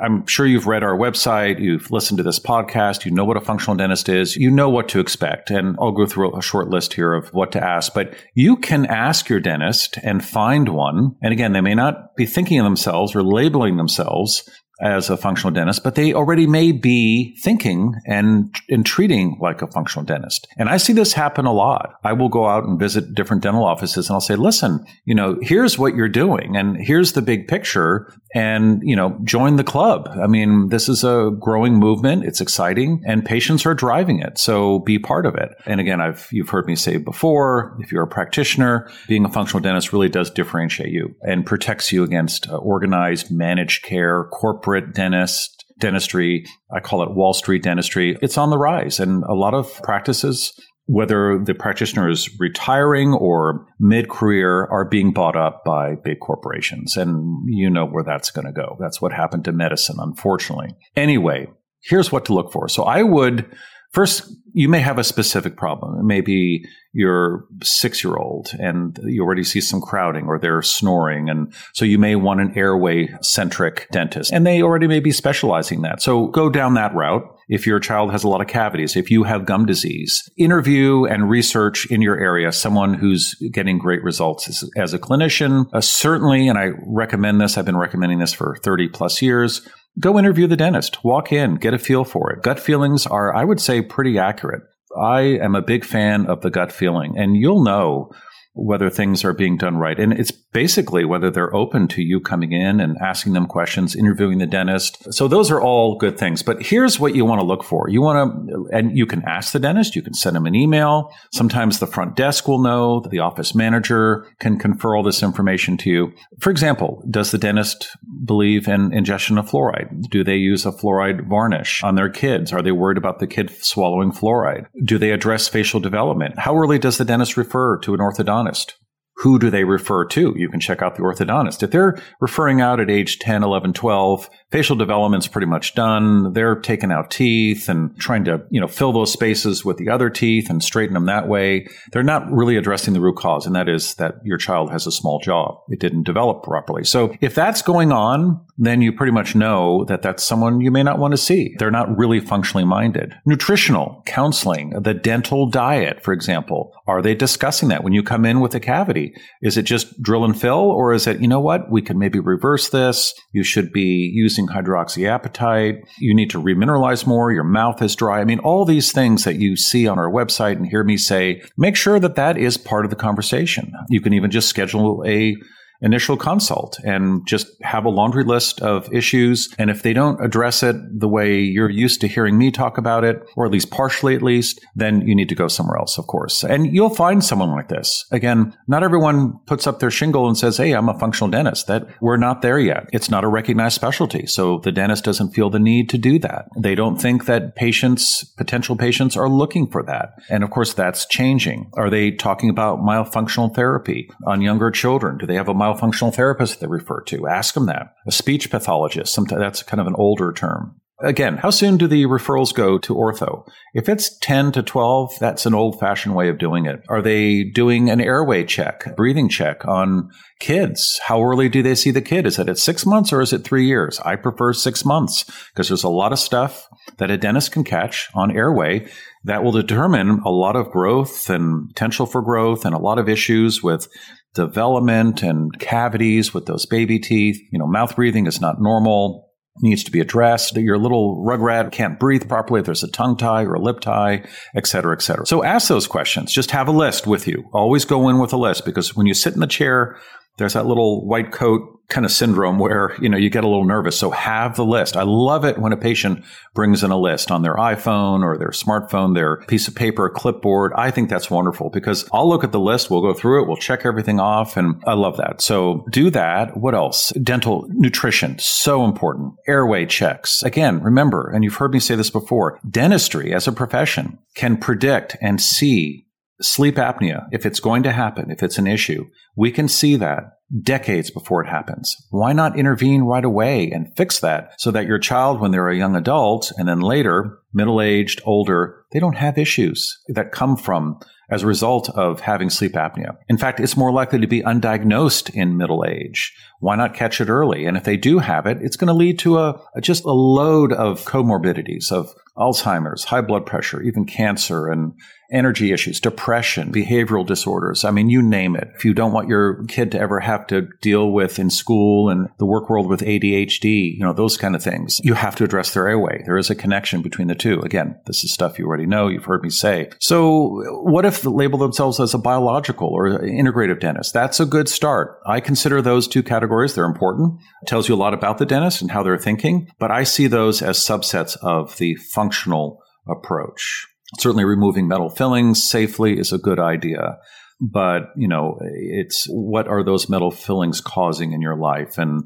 I'm 0.00 0.26
sure 0.26 0.46
you've 0.46 0.66
read 0.66 0.82
our 0.82 0.96
website, 0.96 1.60
you've 1.60 1.90
listened 1.90 2.18
to 2.18 2.22
this 2.22 2.38
podcast, 2.38 3.04
you 3.04 3.10
know 3.10 3.24
what 3.24 3.36
a 3.36 3.40
functional 3.40 3.76
dentist 3.76 4.08
is, 4.08 4.36
you 4.36 4.50
know 4.50 4.68
what 4.68 4.88
to 4.90 5.00
expect. 5.00 5.50
And 5.50 5.76
I'll 5.80 5.92
go 5.92 6.06
through 6.06 6.36
a 6.36 6.42
short 6.42 6.68
list 6.68 6.94
here 6.94 7.12
of 7.12 7.28
what 7.28 7.52
to 7.52 7.62
ask, 7.62 7.92
but 7.92 8.14
you 8.34 8.56
can 8.56 8.86
ask 8.86 9.28
your 9.28 9.40
dentist 9.40 9.98
and 10.02 10.24
find 10.24 10.70
one. 10.70 11.14
And 11.22 11.32
again, 11.32 11.52
they 11.52 11.60
may 11.60 11.74
not 11.74 12.16
be 12.16 12.26
thinking 12.26 12.58
of 12.58 12.64
themselves 12.64 13.14
or 13.14 13.22
labeling 13.22 13.76
themselves 13.76 14.48
as 14.82 15.08
a 15.08 15.16
functional 15.16 15.52
dentist, 15.52 15.84
but 15.84 15.94
they 15.94 16.12
already 16.12 16.46
may 16.46 16.72
be 16.72 17.36
thinking 17.40 17.94
and, 18.04 18.52
and 18.68 18.84
treating 18.84 19.38
like 19.40 19.62
a 19.62 19.68
functional 19.68 20.04
dentist. 20.04 20.48
And 20.58 20.68
I 20.68 20.76
see 20.76 20.92
this 20.92 21.12
happen 21.12 21.46
a 21.46 21.52
lot. 21.52 21.94
I 22.02 22.12
will 22.12 22.28
go 22.28 22.48
out 22.48 22.64
and 22.64 22.80
visit 22.80 23.14
different 23.14 23.44
dental 23.44 23.64
offices 23.64 24.08
and 24.08 24.14
I'll 24.14 24.20
say, 24.20 24.34
listen, 24.34 24.84
you 25.04 25.14
know, 25.14 25.38
here's 25.40 25.78
what 25.78 25.94
you're 25.94 26.08
doing 26.08 26.56
and 26.56 26.76
here's 26.76 27.12
the 27.12 27.22
big 27.22 27.46
picture 27.46 28.12
and, 28.34 28.82
you 28.82 28.96
know, 28.96 29.18
join 29.24 29.56
the 29.56 29.64
club. 29.64 30.08
I 30.22 30.26
mean, 30.26 30.68
this 30.68 30.88
is 30.88 31.04
a 31.04 31.30
growing 31.38 31.74
movement. 31.74 32.24
It's 32.24 32.40
exciting 32.40 33.02
and 33.06 33.24
patients 33.24 33.66
are 33.66 33.74
driving 33.74 34.20
it. 34.20 34.38
So 34.38 34.80
be 34.80 34.98
part 34.98 35.26
of 35.26 35.34
it. 35.34 35.50
And 35.66 35.80
again, 35.80 36.00
I've, 36.00 36.28
you've 36.32 36.48
heard 36.48 36.66
me 36.66 36.76
say 36.76 36.96
before, 36.96 37.76
if 37.80 37.92
you're 37.92 38.04
a 38.04 38.08
practitioner, 38.08 38.90
being 39.08 39.24
a 39.24 39.30
functional 39.30 39.62
dentist 39.62 39.92
really 39.92 40.08
does 40.08 40.30
differentiate 40.30 40.92
you 40.92 41.14
and 41.22 41.44
protects 41.44 41.92
you 41.92 42.02
against 42.02 42.48
uh, 42.48 42.56
organized 42.56 43.30
managed 43.30 43.82
care, 43.82 44.24
corporate 44.24 44.94
dentist, 44.94 45.64
dentistry. 45.78 46.46
I 46.70 46.80
call 46.80 47.02
it 47.02 47.14
Wall 47.14 47.34
Street 47.34 47.62
dentistry. 47.62 48.16
It's 48.22 48.38
on 48.38 48.50
the 48.50 48.58
rise 48.58 49.00
and 49.00 49.24
a 49.24 49.34
lot 49.34 49.54
of 49.54 49.82
practices 49.82 50.52
whether 50.92 51.38
the 51.42 51.54
practitioner 51.54 52.06
is 52.10 52.28
retiring 52.38 53.14
or 53.14 53.66
mid 53.80 54.10
career, 54.10 54.66
are 54.66 54.84
being 54.84 55.10
bought 55.10 55.36
up 55.36 55.64
by 55.64 55.94
big 56.04 56.20
corporations. 56.20 56.98
And 56.98 57.42
you 57.46 57.70
know 57.70 57.86
where 57.86 58.04
that's 58.04 58.30
going 58.30 58.44
to 58.44 58.52
go. 58.52 58.76
That's 58.78 59.00
what 59.00 59.10
happened 59.10 59.46
to 59.46 59.52
medicine, 59.52 59.96
unfortunately. 59.98 60.76
Anyway, 60.94 61.46
here's 61.80 62.12
what 62.12 62.26
to 62.26 62.34
look 62.34 62.52
for. 62.52 62.68
So 62.68 62.82
I 62.82 63.02
would 63.02 63.50
first, 63.92 64.30
you 64.52 64.68
may 64.68 64.80
have 64.80 64.98
a 64.98 65.04
specific 65.04 65.56
problem. 65.56 66.06
Maybe 66.06 66.62
your 66.92 67.46
six 67.62 68.04
year 68.04 68.16
old 68.16 68.50
and 68.58 68.98
you 69.04 69.22
already 69.22 69.44
see 69.44 69.62
some 69.62 69.80
crowding 69.80 70.26
or 70.26 70.38
they're 70.38 70.60
snoring. 70.60 71.30
And 71.30 71.54
so 71.72 71.86
you 71.86 71.98
may 71.98 72.16
want 72.16 72.40
an 72.40 72.52
airway 72.54 73.08
centric 73.22 73.88
dentist 73.92 74.30
and 74.30 74.46
they 74.46 74.62
already 74.62 74.86
may 74.86 75.00
be 75.00 75.10
specializing 75.10 75.80
that. 75.82 76.02
So 76.02 76.26
go 76.26 76.50
down 76.50 76.74
that 76.74 76.94
route 76.94 77.24
if 77.52 77.66
your 77.66 77.78
child 77.78 78.10
has 78.12 78.24
a 78.24 78.28
lot 78.28 78.40
of 78.40 78.46
cavities, 78.46 78.96
if 78.96 79.10
you 79.10 79.24
have 79.24 79.44
gum 79.44 79.66
disease, 79.66 80.26
interview 80.38 81.04
and 81.04 81.28
research 81.28 81.84
in 81.90 82.00
your 82.00 82.18
area 82.18 82.50
someone 82.50 82.94
who's 82.94 83.34
getting 83.52 83.78
great 83.78 84.02
results 84.02 84.48
as, 84.48 84.70
as 84.74 84.94
a 84.94 84.98
clinician. 84.98 85.66
Uh, 85.70 85.82
certainly, 85.82 86.48
and 86.48 86.58
I 86.58 86.70
recommend 86.86 87.42
this, 87.42 87.58
I've 87.58 87.66
been 87.66 87.76
recommending 87.76 88.20
this 88.20 88.32
for 88.32 88.56
30 88.64 88.88
plus 88.88 89.20
years. 89.20 89.68
Go 90.00 90.18
interview 90.18 90.46
the 90.46 90.56
dentist, 90.56 91.04
walk 91.04 91.30
in, 91.30 91.56
get 91.56 91.74
a 91.74 91.78
feel 91.78 92.04
for 92.04 92.32
it. 92.32 92.42
Gut 92.42 92.58
feelings 92.58 93.06
are, 93.06 93.36
I 93.36 93.44
would 93.44 93.60
say, 93.60 93.82
pretty 93.82 94.18
accurate. 94.18 94.62
I 94.98 95.20
am 95.20 95.54
a 95.54 95.60
big 95.60 95.84
fan 95.84 96.24
of 96.26 96.40
the 96.40 96.50
gut 96.50 96.72
feeling, 96.72 97.18
and 97.18 97.36
you'll 97.36 97.62
know 97.62 98.12
whether 98.54 98.90
things 98.90 99.24
are 99.24 99.32
being 99.32 99.56
done 99.56 99.76
right. 99.76 99.98
And 99.98 100.12
it's 100.12 100.30
basically 100.30 101.04
whether 101.04 101.30
they're 101.30 101.54
open 101.54 101.88
to 101.88 102.02
you 102.02 102.20
coming 102.20 102.52
in 102.52 102.80
and 102.80 102.98
asking 102.98 103.32
them 103.32 103.46
questions, 103.46 103.96
interviewing 103.96 104.38
the 104.38 104.46
dentist. 104.46 105.12
So 105.12 105.26
those 105.26 105.50
are 105.50 105.60
all 105.60 105.96
good 105.96 106.18
things. 106.18 106.42
But 106.42 106.62
here's 106.62 107.00
what 107.00 107.14
you 107.14 107.24
want 107.24 107.40
to 107.40 107.46
look 107.46 107.64
for. 107.64 107.88
You 107.88 108.02
want 108.02 108.48
to, 108.48 108.68
and 108.72 108.96
you 108.96 109.06
can 109.06 109.22
ask 109.26 109.52
the 109.52 109.58
dentist, 109.58 109.96
you 109.96 110.02
can 110.02 110.12
send 110.12 110.36
them 110.36 110.46
an 110.46 110.54
email. 110.54 111.12
Sometimes 111.32 111.78
the 111.78 111.86
front 111.86 112.14
desk 112.14 112.46
will 112.46 112.62
know, 112.62 113.00
the 113.10 113.20
office 113.20 113.54
manager 113.54 114.26
can 114.38 114.58
confer 114.58 114.94
all 114.94 115.02
this 115.02 115.22
information 115.22 115.78
to 115.78 115.90
you. 115.90 116.12
For 116.38 116.50
example, 116.50 117.02
does 117.08 117.30
the 117.30 117.38
dentist 117.38 117.88
believe 118.24 118.68
in 118.68 118.92
ingestion 118.92 119.38
of 119.38 119.48
fluoride? 119.48 120.10
Do 120.10 120.22
they 120.22 120.36
use 120.36 120.66
a 120.66 120.72
fluoride 120.72 121.26
varnish 121.26 121.82
on 121.82 121.94
their 121.94 122.10
kids? 122.10 122.52
Are 122.52 122.62
they 122.62 122.72
worried 122.72 122.98
about 122.98 123.18
the 123.18 123.26
kid 123.26 123.50
swallowing 123.64 124.12
fluoride? 124.12 124.66
Do 124.84 124.98
they 124.98 125.10
address 125.10 125.48
facial 125.48 125.80
development? 125.80 126.38
How 126.38 126.56
early 126.56 126.78
does 126.78 126.98
the 126.98 127.04
dentist 127.04 127.38
refer 127.38 127.78
to 127.78 127.94
an 127.94 128.00
orthodontist? 128.00 128.41
Honest 128.42 128.74
who 129.22 129.38
do 129.38 129.50
they 129.50 129.62
refer 129.62 130.04
to? 130.04 130.34
You 130.36 130.48
can 130.48 130.58
check 130.58 130.82
out 130.82 130.96
the 130.96 131.02
orthodontist. 131.02 131.62
If 131.62 131.70
they're 131.70 131.96
referring 132.20 132.60
out 132.60 132.80
at 132.80 132.90
age 132.90 133.18
10, 133.20 133.42
11, 133.44 133.72
12, 133.72 134.28
facial 134.52 134.76
development's 134.76 135.26
pretty 135.26 135.46
much 135.46 135.74
done. 135.74 136.32
They're 136.34 136.56
taking 136.56 136.92
out 136.92 137.10
teeth 137.10 137.68
and 137.68 137.98
trying 137.98 138.24
to, 138.26 138.42
you 138.50 138.60
know, 138.60 138.68
fill 138.68 138.92
those 138.92 139.12
spaces 139.12 139.64
with 139.64 139.78
the 139.78 139.88
other 139.88 140.10
teeth 140.10 140.50
and 140.50 140.62
straighten 140.62 140.94
them 140.94 141.06
that 141.06 141.26
way. 141.26 141.66
They're 141.90 142.02
not 142.02 142.30
really 142.30 142.56
addressing 142.56 142.92
the 142.92 143.00
root 143.00 143.16
cause, 143.16 143.46
and 143.46 143.56
that 143.56 143.68
is 143.68 143.94
that 143.94 144.16
your 144.24 144.36
child 144.36 144.70
has 144.70 144.86
a 144.86 144.92
small 144.92 145.18
jaw. 145.20 145.58
It 145.68 145.80
didn't 145.80 146.04
develop 146.04 146.42
properly. 146.42 146.84
So 146.84 147.16
if 147.20 147.34
that's 147.34 147.62
going 147.62 147.92
on, 147.92 148.44
then 148.58 148.82
you 148.82 148.92
pretty 148.92 149.12
much 149.12 149.34
know 149.34 149.84
that 149.86 150.02
that's 150.02 150.22
someone 150.22 150.60
you 150.60 150.70
may 150.70 150.82
not 150.82 150.98
want 150.98 151.12
to 151.12 151.18
see. 151.18 151.56
They're 151.58 151.70
not 151.70 151.96
really 151.96 152.20
functionally 152.20 152.64
minded. 152.64 153.14
Nutritional, 153.24 154.02
counseling, 154.06 154.70
the 154.82 154.94
dental 154.94 155.48
diet, 155.48 156.02
for 156.04 156.12
example. 156.12 156.72
Are 156.86 157.00
they 157.00 157.14
discussing 157.14 157.70
that 157.70 157.82
when 157.82 157.94
you 157.94 158.02
come 158.02 158.26
in 158.26 158.40
with 158.40 158.54
a 158.54 158.60
cavity? 158.60 159.14
Is 159.40 159.56
it 159.56 159.62
just 159.62 160.00
drill 160.02 160.24
and 160.24 160.38
fill, 160.38 160.70
or 160.70 160.92
is 160.92 161.06
it, 161.06 161.20
you 161.20 161.28
know 161.28 161.40
what, 161.40 161.70
we 161.70 161.80
can 161.80 161.98
maybe 161.98 162.20
reverse 162.20 162.68
this? 162.68 163.14
You 163.32 163.42
should 163.42 163.72
be 163.72 164.10
using 164.12 164.41
hydroxyapatite. 164.48 165.84
You 165.98 166.14
need 166.14 166.30
to 166.30 166.42
remineralize 166.42 167.06
more. 167.06 167.32
Your 167.32 167.44
mouth 167.44 167.82
is 167.82 167.96
dry. 167.96 168.20
I 168.20 168.24
mean, 168.24 168.38
all 168.40 168.64
these 168.64 168.92
things 168.92 169.24
that 169.24 169.36
you 169.36 169.56
see 169.56 169.86
on 169.86 169.98
our 169.98 170.10
website 170.10 170.56
and 170.56 170.66
hear 170.66 170.84
me 170.84 170.96
say, 170.96 171.42
make 171.56 171.76
sure 171.76 171.98
that 172.00 172.16
that 172.16 172.36
is 172.36 172.56
part 172.56 172.84
of 172.84 172.90
the 172.90 172.96
conversation. 172.96 173.72
You 173.88 174.00
can 174.00 174.12
even 174.12 174.30
just 174.30 174.48
schedule 174.48 175.02
a 175.06 175.36
initial 175.82 176.16
consult 176.16 176.78
and 176.84 177.26
just 177.26 177.46
have 177.62 177.84
a 177.84 177.90
laundry 177.90 178.24
list 178.24 178.60
of 178.60 178.92
issues. 178.92 179.52
And 179.58 179.70
if 179.70 179.82
they 179.82 179.92
don't 179.92 180.22
address 180.24 180.62
it 180.62 180.76
the 180.98 181.08
way 181.08 181.40
you're 181.40 181.70
used 181.70 182.00
to 182.02 182.08
hearing 182.08 182.38
me 182.38 182.50
talk 182.50 182.78
about 182.78 183.04
it, 183.04 183.22
or 183.36 183.44
at 183.44 183.52
least 183.52 183.70
partially 183.70 184.14
at 184.14 184.22
least, 184.22 184.64
then 184.74 185.06
you 185.06 185.14
need 185.14 185.28
to 185.28 185.34
go 185.34 185.48
somewhere 185.48 185.78
else, 185.78 185.98
of 185.98 186.06
course. 186.06 186.44
And 186.44 186.72
you'll 186.74 186.94
find 186.94 187.24
someone 187.24 187.50
like 187.50 187.68
this. 187.68 188.06
Again, 188.10 188.56
not 188.68 188.82
everyone 188.82 189.38
puts 189.46 189.66
up 189.66 189.80
their 189.80 189.90
shingle 189.90 190.28
and 190.28 190.38
says, 190.38 190.56
Hey, 190.56 190.72
I'm 190.72 190.88
a 190.88 190.98
functional 190.98 191.30
dentist. 191.30 191.66
That 191.66 191.88
we're 192.00 192.16
not 192.16 192.42
there 192.42 192.58
yet. 192.58 192.88
It's 192.92 193.10
not 193.10 193.24
a 193.24 193.28
recognized 193.28 193.74
specialty. 193.74 194.26
So 194.26 194.58
the 194.58 194.72
dentist 194.72 195.04
doesn't 195.04 195.32
feel 195.32 195.50
the 195.50 195.58
need 195.58 195.88
to 195.90 195.98
do 195.98 196.18
that. 196.20 196.46
They 196.58 196.74
don't 196.74 197.00
think 197.00 197.26
that 197.26 197.56
patients, 197.56 198.24
potential 198.36 198.76
patients 198.76 199.16
are 199.16 199.28
looking 199.28 199.66
for 199.66 199.82
that. 199.84 200.14
And 200.30 200.44
of 200.44 200.50
course, 200.50 200.74
that's 200.74 201.06
changing. 201.06 201.70
Are 201.74 201.90
they 201.90 202.12
talking 202.12 202.50
about 202.50 202.78
myofunctional 202.78 203.54
therapy 203.54 204.10
on 204.26 204.42
younger 204.42 204.70
children? 204.70 205.18
Do 205.18 205.26
they 205.26 205.34
have 205.34 205.48
a 205.48 205.54
myofunctional 205.54 205.71
therapist 206.10 206.60
they 206.60 206.66
refer 206.66 207.00
to? 207.02 207.26
Ask 207.26 207.54
them 207.54 207.66
that. 207.66 207.94
A 208.06 208.12
speech 208.12 208.50
pathologist. 208.50 209.12
Sometimes 209.14 209.40
that's 209.40 209.62
kind 209.62 209.80
of 209.80 209.86
an 209.86 209.94
older 209.96 210.32
term. 210.32 210.80
Again, 211.02 211.36
how 211.38 211.50
soon 211.50 211.78
do 211.78 211.88
the 211.88 212.04
referrals 212.04 212.54
go 212.54 212.78
to 212.78 212.94
ortho? 212.94 213.44
If 213.74 213.88
it's 213.88 214.16
10 214.18 214.52
to 214.52 214.62
12, 214.62 215.18
that's 215.18 215.46
an 215.46 215.54
old 215.54 215.80
fashioned 215.80 216.14
way 216.14 216.28
of 216.28 216.38
doing 216.38 216.66
it. 216.66 216.80
Are 216.88 217.02
they 217.02 217.42
doing 217.42 217.90
an 217.90 218.00
airway 218.00 218.44
check, 218.44 218.94
breathing 218.96 219.28
check 219.28 219.66
on 219.66 220.10
kids? 220.38 221.00
How 221.04 221.20
early 221.20 221.48
do 221.48 221.60
they 221.60 221.74
see 221.74 221.90
the 221.90 222.00
kid? 222.00 222.24
Is 222.24 222.38
it 222.38 222.48
at 222.48 222.58
six 222.58 222.86
months 222.86 223.12
or 223.12 223.20
is 223.20 223.32
it 223.32 223.42
three 223.42 223.66
years? 223.66 223.98
I 224.00 224.14
prefer 224.14 224.52
six 224.52 224.84
months 224.84 225.24
because 225.50 225.66
there's 225.66 225.82
a 225.82 225.88
lot 225.88 226.12
of 226.12 226.20
stuff 226.20 226.68
that 226.98 227.10
a 227.10 227.18
dentist 227.18 227.50
can 227.50 227.64
catch 227.64 228.08
on 228.14 228.30
airway 228.30 228.86
that 229.24 229.42
will 229.42 229.52
determine 229.52 230.20
a 230.24 230.30
lot 230.30 230.54
of 230.54 230.70
growth 230.70 231.28
and 231.28 231.68
potential 231.70 232.06
for 232.06 232.22
growth 232.22 232.64
and 232.64 232.76
a 232.76 232.78
lot 232.78 233.00
of 233.00 233.08
issues 233.08 233.60
with 233.60 233.88
development 234.34 235.22
and 235.22 235.58
cavities 235.58 236.32
with 236.32 236.46
those 236.46 236.64
baby 236.64 237.00
teeth. 237.00 237.40
You 237.50 237.58
know, 237.58 237.66
mouth 237.66 237.96
breathing 237.96 238.28
is 238.28 238.40
not 238.40 238.60
normal 238.60 239.31
needs 239.60 239.84
to 239.84 239.90
be 239.90 240.00
addressed. 240.00 240.56
Your 240.56 240.78
little 240.78 241.22
rugrat 241.24 241.72
can't 241.72 241.98
breathe 241.98 242.28
properly 242.28 242.60
if 242.60 242.66
there's 242.66 242.82
a 242.82 242.90
tongue 242.90 243.16
tie 243.16 243.44
or 243.44 243.54
a 243.54 243.60
lip 243.60 243.80
tie, 243.80 244.24
et 244.54 244.66
cetera, 244.66 244.94
et 244.94 245.02
cetera. 245.02 245.26
So 245.26 245.44
ask 245.44 245.68
those 245.68 245.86
questions. 245.86 246.32
Just 246.32 246.50
have 246.52 246.68
a 246.68 246.72
list 246.72 247.06
with 247.06 247.26
you. 247.26 247.44
Always 247.52 247.84
go 247.84 248.08
in 248.08 248.18
with 248.18 248.32
a 248.32 248.38
list 248.38 248.64
because 248.64 248.96
when 248.96 249.06
you 249.06 249.14
sit 249.14 249.34
in 249.34 249.40
the 249.40 249.46
chair, 249.46 249.98
there's 250.38 250.54
that 250.54 250.66
little 250.66 251.06
white 251.06 251.32
coat 251.32 251.80
kind 251.92 252.06
of 252.06 252.10
syndrome 252.10 252.58
where, 252.58 252.96
you 253.00 253.08
know, 253.08 253.18
you 253.18 253.28
get 253.28 253.44
a 253.44 253.48
little 253.48 253.66
nervous. 253.66 253.98
So 253.98 254.10
have 254.10 254.56
the 254.56 254.64
list. 254.64 254.96
I 254.96 255.02
love 255.02 255.44
it 255.44 255.58
when 255.58 255.72
a 255.72 255.76
patient 255.76 256.24
brings 256.54 256.82
in 256.82 256.90
a 256.90 256.98
list 256.98 257.30
on 257.30 257.42
their 257.42 257.56
iPhone 257.56 258.22
or 258.22 258.38
their 258.38 258.48
smartphone, 258.48 259.14
their 259.14 259.42
piece 259.42 259.68
of 259.68 259.74
paper, 259.74 260.06
a 260.06 260.10
clipboard. 260.10 260.72
I 260.74 260.90
think 260.90 261.10
that's 261.10 261.30
wonderful 261.30 261.68
because 261.68 262.08
I'll 262.10 262.28
look 262.28 262.44
at 262.44 262.52
the 262.52 262.60
list. 262.60 262.90
We'll 262.90 263.02
go 263.02 263.12
through 263.12 263.42
it. 263.42 263.48
We'll 263.48 263.58
check 263.58 263.84
everything 263.84 264.20
off. 264.20 264.56
And 264.56 264.82
I 264.86 264.94
love 264.94 265.18
that. 265.18 265.42
So 265.42 265.84
do 265.90 266.08
that. 266.10 266.56
What 266.56 266.74
else? 266.74 267.10
Dental 267.22 267.66
nutrition. 267.68 268.38
So 268.38 268.84
important. 268.84 269.34
Airway 269.46 269.84
checks. 269.84 270.42
Again, 270.42 270.82
remember, 270.82 271.28
and 271.28 271.44
you've 271.44 271.56
heard 271.56 271.72
me 271.72 271.80
say 271.80 271.94
this 271.94 272.10
before, 272.10 272.58
dentistry 272.68 273.34
as 273.34 273.46
a 273.46 273.52
profession 273.52 274.18
can 274.34 274.56
predict 274.56 275.16
and 275.20 275.40
see 275.42 276.06
sleep 276.42 276.76
apnea, 276.76 277.26
if 277.32 277.46
it's 277.46 277.60
going 277.60 277.82
to 277.84 277.92
happen, 277.92 278.30
if 278.30 278.42
it's 278.42 278.58
an 278.58 278.66
issue, 278.66 279.06
we 279.36 279.50
can 279.50 279.68
see 279.68 279.96
that 279.96 280.38
decades 280.62 281.10
before 281.10 281.42
it 281.42 281.48
happens. 281.48 281.96
Why 282.10 282.32
not 282.32 282.58
intervene 282.58 283.02
right 283.02 283.24
away 283.24 283.70
and 283.70 283.94
fix 283.96 284.20
that 284.20 284.60
so 284.60 284.70
that 284.70 284.86
your 284.86 284.98
child, 284.98 285.40
when 285.40 285.50
they're 285.50 285.68
a 285.68 285.76
young 285.76 285.96
adult 285.96 286.52
and 286.58 286.68
then 286.68 286.80
later, 286.80 287.38
middle 287.54 287.80
aged, 287.80 288.20
older, 288.24 288.84
they 288.92 289.00
don't 289.00 289.16
have 289.16 289.38
issues 289.38 289.98
that 290.08 290.32
come 290.32 290.56
from 290.56 291.00
as 291.30 291.42
a 291.42 291.46
result 291.46 291.88
of 291.90 292.20
having 292.20 292.50
sleep 292.50 292.72
apnea. 292.72 293.16
In 293.28 293.38
fact, 293.38 293.58
it's 293.58 293.76
more 293.76 293.90
likely 293.90 294.20
to 294.20 294.26
be 294.26 294.42
undiagnosed 294.42 295.34
in 295.34 295.56
middle 295.56 295.84
age. 295.88 296.34
Why 296.62 296.76
not 296.76 296.94
catch 296.94 297.20
it 297.20 297.28
early? 297.28 297.66
And 297.66 297.76
if 297.76 297.82
they 297.82 297.96
do 297.96 298.20
have 298.20 298.46
it, 298.46 298.58
it's 298.60 298.76
going 298.76 298.86
to 298.86 298.94
lead 298.94 299.18
to 299.18 299.38
a, 299.38 299.60
a 299.74 299.80
just 299.80 300.04
a 300.04 300.12
load 300.12 300.72
of 300.72 301.04
comorbidities 301.04 301.90
of 301.90 302.14
Alzheimer's, 302.36 303.04
high 303.04 303.20
blood 303.20 303.44
pressure, 303.44 303.82
even 303.82 304.06
cancer 304.06 304.68
and 304.68 304.94
energy 305.30 305.72
issues, 305.72 305.98
depression, 305.98 306.70
behavioral 306.70 307.26
disorders. 307.26 307.84
I 307.84 307.90
mean, 307.90 308.10
you 308.10 308.22
name 308.22 308.54
it. 308.54 308.68
If 308.74 308.84
you 308.84 308.92
don't 308.92 309.12
want 309.12 309.28
your 309.28 309.64
kid 309.64 309.90
to 309.92 309.98
ever 309.98 310.20
have 310.20 310.46
to 310.48 310.68
deal 310.80 311.10
with 311.10 311.38
in 311.38 311.48
school 311.48 312.10
and 312.10 312.28
the 312.38 312.46
work 312.46 312.68
world 312.68 312.88
with 312.88 313.00
ADHD, 313.00 313.96
you 313.96 314.00
know, 314.00 314.12
those 314.12 314.36
kind 314.36 314.54
of 314.54 314.62
things, 314.62 315.00
you 315.02 315.14
have 315.14 315.34
to 315.36 315.44
address 315.44 315.72
their 315.72 315.88
airway. 315.88 316.22
There 316.24 316.36
is 316.36 316.50
a 316.50 316.54
connection 316.54 317.00
between 317.00 317.28
the 317.28 317.34
two. 317.34 317.60
Again, 317.60 317.98
this 318.06 318.24
is 318.24 318.32
stuff 318.32 318.58
you 318.58 318.66
already 318.66 318.86
know. 318.86 319.08
You've 319.08 319.24
heard 319.24 319.42
me 319.42 319.50
say. 319.50 319.90
So 320.00 320.62
what 320.82 321.06
if 321.06 321.22
they 321.22 321.30
label 321.30 321.58
themselves 321.58 321.98
as 321.98 322.12
a 322.12 322.18
biological 322.18 322.88
or 322.88 323.18
integrative 323.20 323.80
dentist? 323.80 324.12
That's 324.12 324.38
a 324.38 324.46
good 324.46 324.68
start. 324.68 325.18
I 325.26 325.40
consider 325.40 325.80
those 325.80 326.06
two 326.06 326.22
categories. 326.22 326.51
They're 326.74 326.84
important. 326.84 327.40
It 327.62 327.66
tells 327.66 327.88
you 327.88 327.94
a 327.94 327.96
lot 327.96 328.14
about 328.14 328.38
the 328.38 328.46
dentist 328.46 328.82
and 328.82 328.90
how 328.90 329.02
they're 329.02 329.18
thinking, 329.18 329.68
but 329.78 329.90
I 329.90 330.04
see 330.04 330.26
those 330.26 330.62
as 330.62 330.78
subsets 330.78 331.36
of 331.42 331.76
the 331.78 331.94
functional 331.94 332.82
approach. 333.08 333.86
Certainly 334.18 334.44
removing 334.44 334.88
metal 334.88 335.08
fillings 335.08 335.62
safely 335.62 336.18
is 336.18 336.32
a 336.32 336.38
good 336.38 336.58
idea. 336.58 337.18
But, 337.62 338.10
you 338.16 338.26
know, 338.26 338.58
it's 338.60 339.24
what 339.28 339.68
are 339.68 339.84
those 339.84 340.08
metal 340.08 340.32
fillings 340.32 340.80
causing 340.80 341.32
in 341.32 341.40
your 341.40 341.56
life? 341.56 341.96
And 341.96 342.24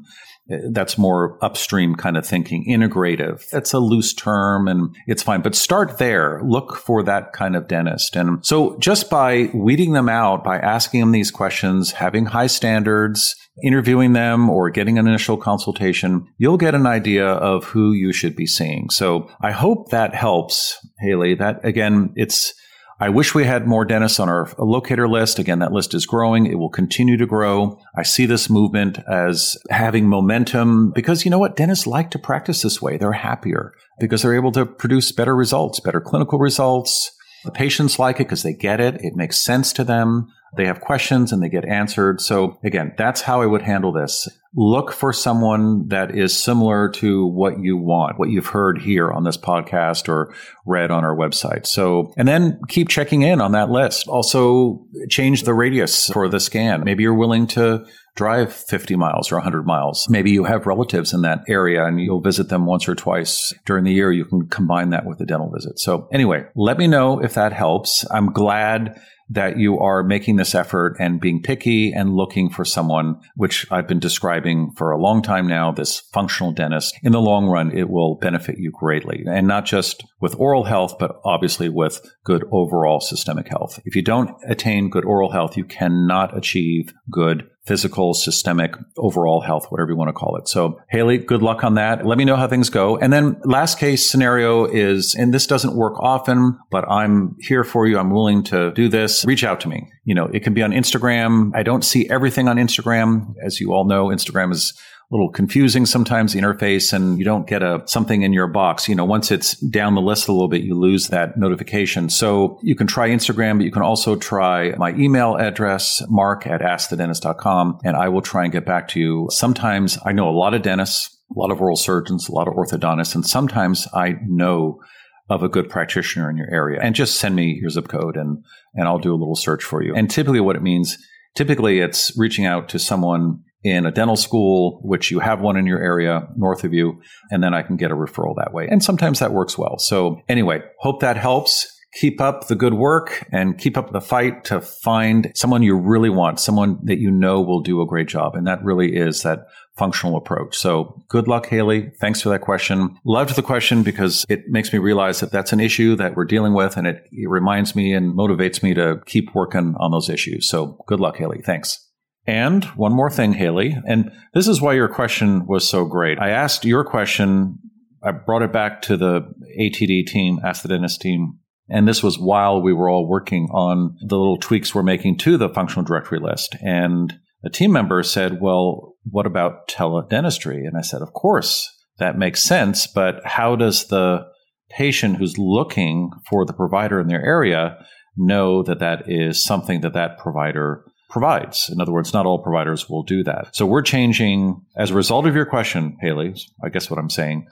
eh, 0.49 0.57
that's 0.71 0.97
more 0.97 1.37
upstream 1.43 1.93
kind 1.93 2.17
of 2.17 2.25
thinking. 2.25 2.65
Integrative. 2.67 3.47
That's 3.51 3.71
a 3.71 3.79
loose 3.79 4.15
term 4.15 4.67
and 4.67 4.95
it's 5.05 5.21
fine. 5.21 5.43
But 5.43 5.53
start 5.53 5.99
there. 5.99 6.41
Look 6.43 6.75
for 6.75 7.03
that 7.03 7.33
kind 7.33 7.55
of 7.55 7.67
dentist. 7.67 8.15
And 8.15 8.43
so 8.43 8.79
just 8.79 9.11
by 9.11 9.51
weeding 9.53 9.93
them 9.93 10.09
out, 10.09 10.43
by 10.43 10.57
asking 10.57 11.01
them 11.01 11.11
these 11.11 11.29
questions, 11.29 11.91
having 11.91 12.25
high 12.25 12.47
standards, 12.47 13.35
interviewing 13.63 14.13
them 14.13 14.49
or 14.49 14.69
getting 14.69 14.97
an 14.97 15.07
initial 15.07 15.37
consultation, 15.37 16.27
you'll 16.37 16.57
get 16.57 16.75
an 16.75 16.85
idea 16.85 17.27
of 17.27 17.65
who 17.65 17.91
you 17.91 18.13
should 18.13 18.35
be 18.35 18.45
seeing. 18.45 18.89
So 18.89 19.29
I 19.41 19.51
hope 19.51 19.89
that 19.89 20.13
helps, 20.13 20.77
Haley. 20.99 21.35
That 21.35 21.63
again, 21.65 22.13
it's, 22.15 22.53
I 22.99 23.09
wish 23.09 23.35
we 23.35 23.45
had 23.45 23.67
more 23.67 23.85
dentists 23.85 24.19
on 24.19 24.29
our 24.29 24.51
locator 24.57 25.07
list. 25.07 25.39
Again, 25.39 25.59
that 25.59 25.71
list 25.71 25.93
is 25.93 26.05
growing. 26.05 26.45
It 26.45 26.57
will 26.59 26.69
continue 26.69 27.17
to 27.17 27.25
grow. 27.25 27.79
I 27.95 28.03
see 28.03 28.25
this 28.25 28.49
movement 28.49 28.99
as 29.07 29.55
having 29.69 30.07
momentum 30.07 30.91
because 30.91 31.25
you 31.25 31.31
know 31.31 31.39
what? 31.39 31.55
Dentists 31.55 31.87
like 31.87 32.11
to 32.11 32.19
practice 32.19 32.61
this 32.63 32.81
way. 32.81 32.97
They're 32.97 33.11
happier 33.11 33.73
because 33.99 34.21
they're 34.21 34.35
able 34.35 34.51
to 34.53 34.65
produce 34.65 35.11
better 35.11 35.35
results, 35.35 35.79
better 35.79 36.01
clinical 36.01 36.39
results. 36.39 37.11
The 37.45 37.51
patients 37.51 37.99
like 37.99 38.15
it 38.15 38.23
because 38.23 38.43
they 38.43 38.53
get 38.53 38.79
it. 38.79 38.95
It 39.01 39.15
makes 39.15 39.43
sense 39.43 39.71
to 39.73 39.83
them. 39.83 40.27
They 40.55 40.65
have 40.65 40.81
questions 40.81 41.31
and 41.31 41.41
they 41.41 41.49
get 41.49 41.65
answered. 41.65 42.21
So 42.21 42.59
again, 42.63 42.93
that's 42.97 43.21
how 43.21 43.41
I 43.41 43.45
would 43.45 43.63
handle 43.63 43.91
this. 43.91 44.27
Look 44.55 44.91
for 44.91 45.13
someone 45.13 45.87
that 45.89 46.15
is 46.15 46.37
similar 46.37 46.89
to 46.89 47.27
what 47.27 47.59
you 47.59 47.77
want, 47.77 48.17
what 48.17 48.29
you've 48.29 48.47
heard 48.47 48.81
here 48.81 49.11
on 49.11 49.23
this 49.23 49.37
podcast 49.37 50.09
or 50.09 50.33
read 50.65 50.91
on 50.91 51.03
our 51.03 51.15
website. 51.15 51.65
So, 51.65 52.13
and 52.17 52.27
then 52.27 52.59
keep 52.67 52.89
checking 52.89 53.21
in 53.21 53.41
on 53.41 53.51
that 53.51 53.69
list. 53.69 54.07
Also 54.07 54.85
change 55.09 55.43
the 55.43 55.53
radius 55.53 56.07
for 56.07 56.27
the 56.27 56.39
scan. 56.39 56.83
Maybe 56.83 57.03
you're 57.03 57.13
willing 57.13 57.47
to 57.47 57.85
drive 58.15 58.51
50 58.51 58.95
miles 58.95 59.31
or 59.31 59.35
100 59.35 59.65
miles. 59.65 60.07
Maybe 60.09 60.31
you 60.31 60.43
have 60.43 60.65
relatives 60.65 61.13
in 61.13 61.21
that 61.21 61.43
area 61.47 61.85
and 61.85 62.01
you'll 62.01 62.19
visit 62.19 62.49
them 62.49 62.65
once 62.65 62.89
or 62.89 62.95
twice 62.95 63.53
during 63.65 63.83
the 63.83 63.93
year. 63.93 64.11
You 64.11 64.25
can 64.25 64.47
combine 64.47 64.89
that 64.89 65.05
with 65.05 65.21
a 65.21 65.25
dental 65.25 65.51
visit. 65.51 65.79
So 65.79 66.09
anyway, 66.11 66.45
let 66.55 66.77
me 66.77 66.87
know 66.87 67.23
if 67.23 67.35
that 67.35 67.53
helps. 67.53 68.05
I'm 68.09 68.33
glad 68.33 68.99
that 69.29 69.57
you 69.57 69.79
are 69.79 70.03
making 70.03 70.37
this 70.37 70.55
effort 70.55 70.95
and 70.99 71.19
being 71.19 71.41
picky 71.41 71.91
and 71.91 72.15
looking 72.15 72.49
for 72.49 72.63
someone, 72.63 73.19
which 73.35 73.69
I've 73.71 73.87
been 73.87 73.99
describing 73.99 74.36
for 74.75 74.91
a 74.91 75.01
long 75.01 75.21
time 75.21 75.47
now, 75.47 75.71
this 75.71 75.99
functional 76.13 76.51
dentist. 76.51 76.95
In 77.03 77.11
the 77.11 77.21
long 77.21 77.47
run, 77.47 77.71
it 77.75 77.89
will 77.89 78.15
benefit 78.15 78.57
you 78.57 78.71
greatly. 78.71 79.23
And 79.27 79.47
not 79.47 79.65
just 79.65 80.03
with 80.19 80.35
oral 80.39 80.65
health, 80.65 80.95
but 80.99 81.19
obviously 81.23 81.69
with 81.69 82.01
good 82.23 82.43
overall 82.51 82.99
systemic 82.99 83.47
health. 83.47 83.79
If 83.85 83.95
you 83.95 84.01
don't 84.01 84.31
attain 84.47 84.89
good 84.89 85.05
oral 85.05 85.31
health, 85.31 85.57
you 85.57 85.63
cannot 85.63 86.37
achieve 86.37 86.93
good 87.11 87.49
physical, 87.67 88.13
systemic, 88.13 88.73
overall 88.97 89.41
health, 89.41 89.67
whatever 89.69 89.91
you 89.91 89.97
want 89.97 90.07
to 90.07 90.13
call 90.13 90.37
it. 90.37 90.47
So, 90.47 90.79
Haley, 90.89 91.17
good 91.17 91.41
luck 91.41 91.63
on 91.63 91.75
that. 91.75 92.05
Let 92.05 92.17
me 92.17 92.25
know 92.25 92.37
how 92.37 92.47
things 92.47 92.69
go. 92.69 92.97
And 92.97 93.11
then 93.11 93.39
last 93.43 93.77
case 93.77 94.09
scenario 94.09 94.65
is, 94.65 95.13
and 95.15 95.33
this 95.33 95.45
doesn't 95.45 95.75
work 95.75 95.99
often, 95.99 96.57
but 96.71 96.89
I'm 96.89 97.35
here 97.39 97.63
for 97.63 97.85
you. 97.85 97.99
I'm 97.99 98.11
willing 98.11 98.43
to 98.45 98.71
do 98.71 98.87
this. 98.87 99.25
Reach 99.25 99.43
out 99.43 99.59
to 99.61 99.67
me. 99.67 99.91
You 100.05 100.15
know, 100.15 100.25
it 100.25 100.43
can 100.43 100.53
be 100.53 100.63
on 100.63 100.71
Instagram. 100.71 101.51
I 101.53 101.63
don't 101.63 101.83
see 101.83 102.09
everything 102.09 102.47
on 102.47 102.55
Instagram. 102.55 103.33
As 103.45 103.59
you 103.59 103.73
all 103.73 103.85
know, 103.85 104.07
Instagram 104.07 104.53
is 104.53 104.73
little 105.09 105.29
confusing 105.29 105.85
sometimes 105.85 106.33
the 106.33 106.39
interface 106.39 106.91
and 106.91 107.17
you 107.17 107.23
don't 107.23 107.47
get 107.47 107.63
a 107.63 107.81
something 107.85 108.23
in 108.23 108.33
your 108.33 108.47
box. 108.47 108.89
You 108.89 108.95
know, 108.95 109.05
once 109.05 109.31
it's 109.31 109.55
down 109.55 109.95
the 109.95 110.01
list 110.01 110.27
a 110.27 110.33
little 110.33 110.49
bit, 110.49 110.63
you 110.63 110.75
lose 110.75 111.07
that 111.07 111.37
notification. 111.37 112.09
So 112.09 112.59
you 112.61 112.75
can 112.75 112.87
try 112.87 113.09
Instagram, 113.09 113.57
but 113.57 113.65
you 113.65 113.71
can 113.71 113.83
also 113.83 114.17
try 114.17 114.71
my 114.77 114.91
email 114.95 115.35
address, 115.35 116.03
mark 116.09 116.45
at 116.45 116.61
askthedentist.com, 116.61 117.79
and 117.85 117.95
I 117.95 118.09
will 118.09 118.21
try 118.21 118.43
and 118.43 118.51
get 118.51 118.65
back 118.65 118.89
to 118.89 118.99
you. 118.99 119.27
Sometimes 119.31 119.97
I 120.05 120.11
know 120.11 120.27
a 120.27 120.31
lot 120.31 120.53
of 120.53 120.61
dentists, 120.61 121.17
a 121.33 121.39
lot 121.39 121.51
of 121.51 121.61
oral 121.61 121.77
surgeons, 121.77 122.27
a 122.27 122.33
lot 122.33 122.49
of 122.49 122.55
orthodontists, 122.55 123.15
and 123.15 123.25
sometimes 123.25 123.87
I 123.93 124.15
know 124.25 124.81
of 125.29 125.43
a 125.43 125.49
good 125.49 125.69
practitioner 125.69 126.29
in 126.29 126.37
your 126.37 126.49
area 126.49 126.79
and 126.81 126.95
just 126.95 127.17
send 127.17 127.35
me 127.35 127.57
your 127.61 127.69
zip 127.69 127.89
code 127.89 128.15
and, 128.15 128.43
and 128.75 128.87
I'll 128.87 128.99
do 128.99 129.13
a 129.13 129.15
little 129.15 129.35
search 129.35 129.61
for 129.61 129.83
you. 129.83 129.93
And 129.93 130.09
typically 130.09 130.39
what 130.39 130.55
it 130.55 130.61
means 130.61 130.97
typically 131.37 131.79
it's 131.79 132.17
reaching 132.17 132.45
out 132.45 132.67
to 132.69 132.79
someone 132.79 133.39
in 133.67 133.85
a 133.85 133.91
dental 133.91 134.15
school, 134.15 134.79
which 134.83 135.11
you 135.11 135.19
have 135.19 135.41
one 135.41 135.57
in 135.57 135.65
your 135.65 135.79
area 135.79 136.27
north 136.35 136.63
of 136.63 136.73
you, 136.73 137.01
and 137.29 137.43
then 137.43 137.53
I 137.53 137.63
can 137.63 137.75
get 137.75 137.91
a 137.91 137.95
referral 137.95 138.35
that 138.37 138.53
way. 138.53 138.67
And 138.69 138.83
sometimes 138.83 139.19
that 139.19 139.33
works 139.33 139.57
well. 139.57 139.77
So 139.77 140.21
anyway, 140.29 140.61
hope 140.79 141.01
that 141.01 141.17
helps. 141.17 141.73
Keep 141.93 142.21
up 142.21 142.47
the 142.47 142.55
good 142.55 142.75
work 142.75 143.25
and 143.31 143.57
keep 143.57 143.75
up 143.75 143.91
the 143.91 144.01
fight 144.01 144.43
to 144.43 144.61
find 144.61 145.31
someone 145.33 145.63
you 145.63 145.75
really 145.75 146.09
want, 146.09 146.39
someone 146.39 146.77
that 146.83 146.99
you 146.99 147.09
know 147.09 147.41
will 147.41 147.61
do 147.61 147.81
a 147.81 147.87
great 147.87 148.07
job. 148.07 148.35
And 148.35 148.45
that 148.45 148.63
really 148.63 148.95
is 148.95 149.23
that 149.23 149.47
functional 149.77 150.17
approach. 150.17 150.55
So 150.55 151.01
good 151.07 151.27
luck, 151.27 151.47
Haley. 151.47 151.91
Thanks 151.99 152.21
for 152.21 152.29
that 152.29 152.41
question. 152.41 152.97
Loved 153.05 153.35
the 153.35 153.41
question 153.41 153.83
because 153.83 154.25
it 154.29 154.47
makes 154.47 154.71
me 154.73 154.79
realize 154.79 155.21
that 155.21 155.31
that's 155.31 155.53
an 155.53 155.59
issue 155.59 155.95
that 155.95 156.15
we're 156.15 156.25
dealing 156.25 156.53
with 156.53 156.77
and 156.77 156.85
it, 156.85 157.07
it 157.11 157.29
reminds 157.29 157.75
me 157.75 157.93
and 157.93 158.13
motivates 158.13 158.61
me 158.61 158.73
to 158.75 159.01
keep 159.05 159.33
working 159.33 159.73
on 159.79 159.91
those 159.91 160.09
issues. 160.09 160.49
So 160.49 160.83
good 160.87 160.99
luck, 160.99 161.17
Haley. 161.17 161.41
Thanks. 161.41 161.86
And 162.27 162.65
one 162.75 162.93
more 162.93 163.09
thing, 163.09 163.33
Haley, 163.33 163.77
and 163.87 164.11
this 164.33 164.49
is 164.49 164.61
why 164.61 164.73
your 164.73 164.89
question 164.89 165.47
was 165.47 165.67
so 165.67 165.85
great. 165.85 166.19
I 166.19 166.31
asked 166.31 166.65
your 166.65 166.83
question, 166.83 167.57
I 168.03 168.11
brought 168.11 168.41
it 168.41 168.51
back 168.51 168.81
to 168.83 168.97
the 168.97 169.21
ATD 169.57 170.07
team, 170.07 170.39
Ask 170.43 170.61
the 170.61 170.67
Dentist 170.67 170.99
team, 170.99 171.39
and 171.69 171.87
this 171.87 172.03
was 172.03 172.19
while 172.19 172.61
we 172.61 172.73
were 172.73 172.89
all 172.89 173.07
working 173.07 173.47
on 173.51 173.95
the 174.01 174.17
little 174.17 174.37
tweaks 174.37 174.75
we're 174.75 174.83
making 174.83 175.17
to 175.19 175.37
the 175.37 175.49
functional 175.49 175.85
directory 175.85 176.19
list. 176.19 176.55
And 176.61 177.13
a 177.45 177.49
team 177.49 177.71
member 177.71 178.03
said, 178.03 178.41
Well, 178.41 178.95
what 179.09 179.25
about 179.25 179.69
teledentistry? 179.69 180.67
And 180.67 180.77
I 180.77 180.81
said, 180.81 181.01
Of 181.01 181.13
course, 181.13 181.69
that 181.97 182.17
makes 182.17 182.43
sense, 182.43 182.87
but 182.87 183.21
how 183.25 183.55
does 183.55 183.87
the 183.87 184.27
patient 184.69 185.17
who's 185.17 185.37
looking 185.37 186.11
for 186.29 186.45
the 186.45 186.53
provider 186.53 186.99
in 186.99 187.07
their 187.07 187.23
area 187.23 187.77
know 188.17 188.63
that 188.63 188.79
that 188.79 189.03
is 189.07 189.43
something 189.43 189.81
that 189.81 189.93
that 189.93 190.17
provider 190.17 190.83
provides. 191.09 191.69
In 191.71 191.79
other 191.79 191.91
words, 191.91 192.13
not 192.13 192.25
all 192.25 192.39
providers 192.39 192.89
will 192.89 193.03
do 193.03 193.23
that. 193.23 193.55
So 193.55 193.65
we're 193.65 193.81
changing 193.81 194.61
as 194.75 194.91
a 194.91 194.95
result 194.95 195.25
of 195.25 195.35
your 195.35 195.45
question, 195.45 195.97
Haley. 196.01 196.35
I 196.63 196.69
guess 196.69 196.89
what 196.89 196.99
I'm 196.99 197.09
saying. 197.09 197.47